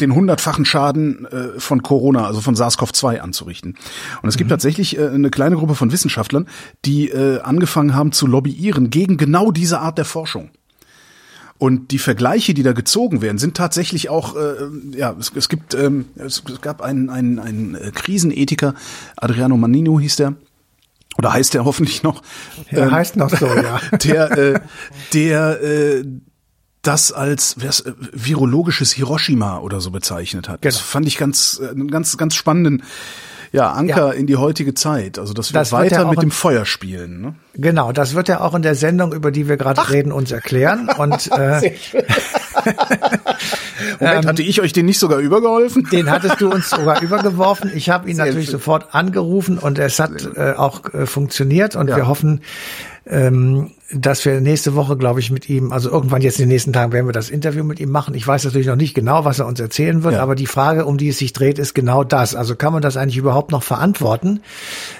den 0.00 0.14
hundertfachen 0.14 0.64
Schaden 0.64 1.26
äh, 1.26 1.58
von 1.58 1.82
Corona, 1.82 2.26
also 2.26 2.40
von 2.40 2.54
SARS-CoV-2 2.54 3.18
anzurichten. 3.18 3.76
Und 4.22 4.28
es 4.28 4.36
gibt 4.36 4.48
mhm. 4.48 4.52
tatsächlich 4.52 4.98
äh, 4.98 5.08
eine 5.08 5.30
kleine 5.30 5.56
Gruppe 5.56 5.74
von 5.74 5.92
Wissenschaftlern, 5.92 6.46
die 6.84 7.08
äh, 7.08 7.40
angefangen 7.40 7.94
haben 7.94 8.12
zu 8.12 8.26
lobbyieren 8.26 8.90
gegen 8.90 9.16
genau 9.16 9.50
diese 9.50 9.80
Art 9.80 9.98
der 9.98 10.04
Forschung. 10.04 10.50
Und 11.58 11.90
die 11.90 11.98
Vergleiche, 11.98 12.52
die 12.52 12.62
da 12.62 12.72
gezogen 12.72 13.22
werden, 13.22 13.38
sind 13.38 13.56
tatsächlich 13.56 14.10
auch, 14.10 14.36
äh, 14.36 14.56
ja, 14.94 15.16
es, 15.18 15.32
es 15.34 15.48
gibt, 15.48 15.74
ähm, 15.74 16.06
es, 16.16 16.42
es 16.50 16.60
gab 16.60 16.82
einen, 16.82 17.08
einen, 17.08 17.38
einen 17.38 17.74
äh, 17.74 17.92
Krisenethiker, 17.94 18.74
Adriano 19.16 19.56
Manino 19.56 19.98
hieß 19.98 20.16
der, 20.16 20.34
oder 21.16 21.32
heißt 21.32 21.54
der 21.54 21.64
hoffentlich 21.64 22.02
noch? 22.02 22.22
Er 22.68 22.88
ähm, 22.88 22.90
heißt 22.90 23.16
noch 23.16 23.30
so, 23.30 23.46
ja. 23.46 23.80
Der, 24.02 24.30
äh, 24.32 24.60
der, 25.14 25.62
äh, 25.62 26.04
das 26.86 27.12
als 27.12 27.56
äh, 27.56 27.92
virologisches 28.12 28.92
Hiroshima 28.92 29.58
oder 29.58 29.80
so 29.80 29.90
bezeichnet 29.90 30.48
hat. 30.48 30.62
Genau. 30.62 30.72
Das 30.72 30.80
fand 30.80 31.06
ich 31.06 31.18
ganz, 31.18 31.60
äh, 31.62 31.70
einen 31.70 31.90
ganz, 31.90 32.16
ganz 32.16 32.34
spannenden 32.34 32.82
ja, 33.52 33.72
Anker 33.72 34.08
ja. 34.08 34.12
in 34.12 34.26
die 34.26 34.36
heutige 34.36 34.74
Zeit. 34.74 35.18
Also 35.18 35.32
dass 35.32 35.52
wir 35.52 35.58
das 35.58 35.72
weiter 35.72 36.02
ja 36.02 36.10
mit 36.10 36.20
dem 36.20 36.30
Feuer 36.30 36.64
spielen. 36.64 37.20
Ne? 37.20 37.34
Genau, 37.54 37.92
das 37.92 38.14
wird 38.14 38.28
ja 38.28 38.40
auch 38.40 38.54
in 38.54 38.62
der 38.62 38.74
Sendung, 38.74 39.12
über 39.12 39.30
die 39.30 39.48
wir 39.48 39.56
gerade 39.56 39.88
reden, 39.90 40.12
uns 40.12 40.30
erklären. 40.30 40.88
Und 40.98 41.30
äh, 41.38 41.72
Moment, 44.00 44.24
ähm, 44.24 44.26
hatte 44.26 44.42
ich 44.42 44.60
euch 44.60 44.72
den 44.72 44.86
nicht 44.86 44.98
sogar 44.98 45.18
übergeholfen? 45.18 45.88
Den 45.90 46.10
hattest 46.10 46.40
du 46.40 46.50
uns 46.50 46.70
sogar 46.70 47.00
übergeworfen. 47.02 47.70
Ich 47.74 47.90
habe 47.90 48.08
ihn 48.10 48.16
Sehr 48.16 48.26
natürlich 48.26 48.46
schön. 48.46 48.58
sofort 48.58 48.94
angerufen 48.94 49.58
und 49.58 49.78
es 49.78 49.98
hat 49.98 50.28
äh, 50.36 50.52
auch 50.52 50.92
äh, 50.92 51.06
funktioniert 51.06 51.76
und 51.76 51.88
ja. 51.88 51.96
wir 51.96 52.08
hoffen, 52.08 52.42
ähm, 53.08 53.70
dass 53.92 54.24
wir 54.24 54.40
nächste 54.40 54.74
Woche, 54.74 54.96
glaube 54.96 55.20
ich, 55.20 55.30
mit 55.30 55.48
ihm, 55.48 55.72
also 55.72 55.90
irgendwann 55.90 56.20
jetzt 56.20 56.40
in 56.40 56.44
den 56.44 56.48
nächsten 56.48 56.72
Tagen 56.72 56.92
werden 56.92 57.06
wir 57.06 57.12
das 57.12 57.30
Interview 57.30 57.62
mit 57.62 57.78
ihm 57.78 57.90
machen. 57.90 58.14
Ich 58.14 58.26
weiß 58.26 58.44
natürlich 58.44 58.66
noch 58.66 58.74
nicht 58.74 58.94
genau, 58.94 59.24
was 59.24 59.38
er 59.38 59.46
uns 59.46 59.60
erzählen 59.60 60.02
wird, 60.02 60.14
ja. 60.14 60.22
aber 60.22 60.34
die 60.34 60.46
Frage, 60.46 60.86
um 60.86 60.98
die 60.98 61.10
es 61.10 61.18
sich 61.18 61.32
dreht, 61.32 61.60
ist 61.60 61.72
genau 61.72 62.02
das. 62.02 62.34
Also 62.34 62.56
kann 62.56 62.72
man 62.72 62.82
das 62.82 62.96
eigentlich 62.96 63.16
überhaupt 63.16 63.52
noch 63.52 63.62
verantworten? 63.62 64.40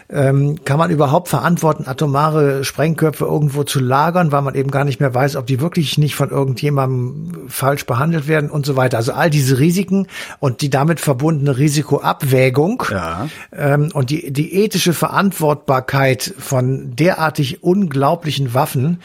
Ähm, 0.09 0.65
kann 0.65 0.79
man 0.79 0.93
überhaupt 0.93 1.27
verantworten, 1.27 1.89
atomare 1.89 2.63
Sprengköpfe 2.63 3.25
irgendwo 3.25 3.65
zu 3.65 3.81
lagern, 3.81 4.31
weil 4.31 4.43
man 4.43 4.55
eben 4.55 4.71
gar 4.71 4.85
nicht 4.85 5.01
mehr 5.01 5.13
weiß, 5.13 5.35
ob 5.35 5.47
die 5.47 5.61
wirklich 5.61 5.99
nicht 5.99 6.15
von 6.15 6.31
irgendjemandem 6.31 7.49
falsch 7.49 7.87
behandelt 7.87 8.29
werden 8.29 8.51
und 8.51 8.65
so 8.65 8.77
weiter. 8.77 8.99
Also 8.99 9.15
all 9.15 9.31
diese 9.31 9.59
Risiken 9.59 10.07
und 10.39 10.61
die 10.61 10.71
damit 10.71 11.01
verbundene 11.01 11.59
Risikoabwägung 11.59 12.85
ja. 12.89 13.29
ähm, 13.53 13.89
und 13.95 14.11
die, 14.11 14.33
die 14.33 14.55
ethische 14.63 14.93
Verantwortbarkeit 14.93 16.35
von 16.39 16.95
derartig 16.95 17.65
unglaublich 17.65 17.96
unglaublichen 17.97 18.53
Waffen. 18.53 18.99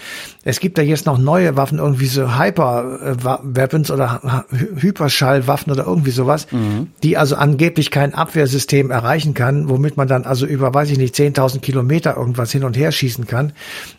Es 0.43 0.59
gibt 0.59 0.77
da 0.77 0.81
jetzt 0.81 1.05
noch 1.05 1.17
neue 1.17 1.55
Waffen, 1.55 1.79
irgendwie 1.79 2.07
so 2.07 2.37
Hyper-Weapons 2.37 3.89
oder 3.89 4.45
Hyperschallwaffen 4.49 5.71
oder 5.71 5.85
irgendwie 5.85 6.11
sowas, 6.11 6.51
mhm. 6.51 6.87
die 7.01 7.17
also 7.17 7.37
angeblich 7.37 7.89
kein 7.89 8.13
Abwehrsystem 8.13 8.91
erreichen 8.91 9.33
kann, 9.33 9.69
womit 9.69 9.95
man 9.95 10.09
dann 10.09 10.25
also 10.25 10.45
über, 10.45 10.73
weiß 10.73 10.89
ich 10.91 10.97
nicht, 10.97 11.15
10.000 11.15 11.59
Kilometer 11.59 12.17
irgendwas 12.17 12.51
hin 12.51 12.65
und 12.65 12.75
her 12.75 12.91
schießen 12.91 13.27
kann. 13.27 13.53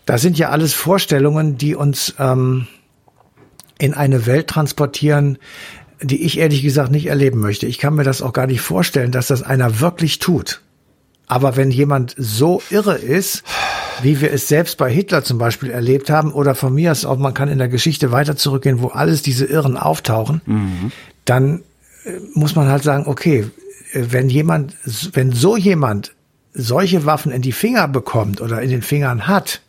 Das 0.04 0.20
sind 0.20 0.38
ja 0.38 0.50
alles 0.50 0.74
Vorstellungen, 0.74 1.56
die 1.56 1.74
uns 1.74 2.14
ähm, 2.18 2.66
in 3.78 3.94
eine 3.94 4.26
Welt 4.26 4.48
transportieren, 4.48 5.38
die 6.02 6.22
ich 6.22 6.38
ehrlich 6.38 6.62
gesagt 6.62 6.90
nicht 6.90 7.06
erleben 7.06 7.40
möchte. 7.40 7.66
Ich 7.66 7.78
kann 7.78 7.94
mir 7.94 8.04
das 8.04 8.20
auch 8.20 8.34
gar 8.34 8.46
nicht 8.46 8.60
vorstellen, 8.60 9.10
dass 9.10 9.28
das 9.28 9.42
einer 9.42 9.80
wirklich 9.80 10.18
tut. 10.18 10.60
Aber 11.32 11.56
wenn 11.56 11.70
jemand 11.70 12.14
so 12.18 12.60
irre 12.68 12.98
ist, 12.98 13.42
wie 14.02 14.20
wir 14.20 14.34
es 14.34 14.48
selbst 14.48 14.76
bei 14.76 14.92
Hitler 14.92 15.24
zum 15.24 15.38
Beispiel 15.38 15.70
erlebt 15.70 16.10
haben, 16.10 16.30
oder 16.30 16.54
von 16.54 16.74
mir 16.74 16.92
aus 16.92 17.06
auch, 17.06 17.16
man 17.16 17.32
kann 17.32 17.48
in 17.48 17.56
der 17.56 17.70
Geschichte 17.70 18.12
weiter 18.12 18.36
zurückgehen, 18.36 18.82
wo 18.82 18.88
alles 18.88 19.22
diese 19.22 19.46
Irren 19.46 19.78
auftauchen, 19.78 20.42
mhm. 20.44 20.92
dann 21.24 21.62
äh, 22.04 22.10
muss 22.34 22.54
man 22.54 22.68
halt 22.68 22.82
sagen, 22.82 23.04
okay, 23.06 23.46
äh, 23.94 24.04
wenn 24.10 24.28
jemand, 24.28 24.76
wenn 25.14 25.32
so 25.32 25.56
jemand 25.56 26.12
solche 26.52 27.06
Waffen 27.06 27.32
in 27.32 27.40
die 27.40 27.52
Finger 27.52 27.88
bekommt 27.88 28.42
oder 28.42 28.60
in 28.60 28.68
den 28.68 28.82
Fingern 28.82 29.26
hat, 29.26 29.62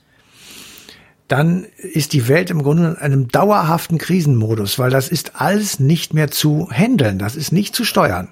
dann 1.29 1.65
ist 1.77 2.11
die 2.11 2.27
Welt 2.27 2.49
im 2.49 2.61
Grunde 2.61 2.89
in 2.89 2.97
einem 2.97 3.29
dauerhaften 3.29 3.99
Krisenmodus, 3.99 4.79
weil 4.79 4.89
das 4.89 5.07
ist 5.07 5.39
alles 5.39 5.79
nicht 5.79 6.13
mehr 6.13 6.29
zu 6.29 6.67
handeln, 6.69 7.19
das 7.19 7.37
ist 7.37 7.53
nicht 7.53 7.73
zu 7.73 7.85
steuern. 7.85 8.27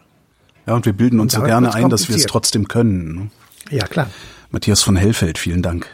Ja, 0.65 0.75
und 0.75 0.85
wir 0.85 0.93
bilden 0.93 1.19
uns 1.19 1.33
so 1.33 1.41
gerne 1.41 1.73
ein, 1.73 1.89
dass 1.89 2.07
wir 2.09 2.15
es 2.15 2.25
trotzdem 2.25 2.67
können. 2.67 3.15
Ne? 3.15 3.77
Ja, 3.77 3.87
klar. 3.87 4.09
Matthias 4.51 4.83
von 4.83 4.95
Hellfeld, 4.95 5.37
vielen 5.37 5.61
Dank. 5.61 5.87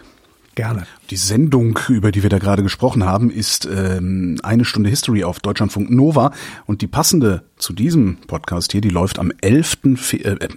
Gerne. 0.56 0.88
Die 1.12 1.18
Sendung, 1.18 1.78
über 1.88 2.12
die 2.12 2.24
wir 2.24 2.32
da 2.32 2.40
gerade 2.40 2.64
gesprochen 2.64 3.06
haben, 3.06 3.30
ist 3.30 3.68
ähm, 3.72 4.40
eine 4.42 4.66
Stunde 4.66 4.90
History 4.90 5.24
auf 5.24 5.40
Deutschlandfunk 5.40 5.92
Nova 5.92 6.32
und 6.66 6.82
die 6.82 6.88
passende 6.88 7.44
zu 7.58 7.74
diesem 7.74 8.18
Podcast 8.26 8.72
hier, 8.72 8.82
die 8.82 8.90
läuft 8.90 9.20
am 9.20 9.32
11. 9.42 9.78
Fe 9.98 10.18
äh, 10.26 10.48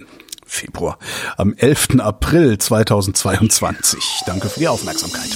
Februar, 0.43 0.97
am 1.37 1.53
11. 1.53 1.99
April 1.99 2.57
2022. 2.57 4.23
Danke 4.25 4.49
für 4.49 4.59
die 4.59 4.67
Aufmerksamkeit. 4.67 5.29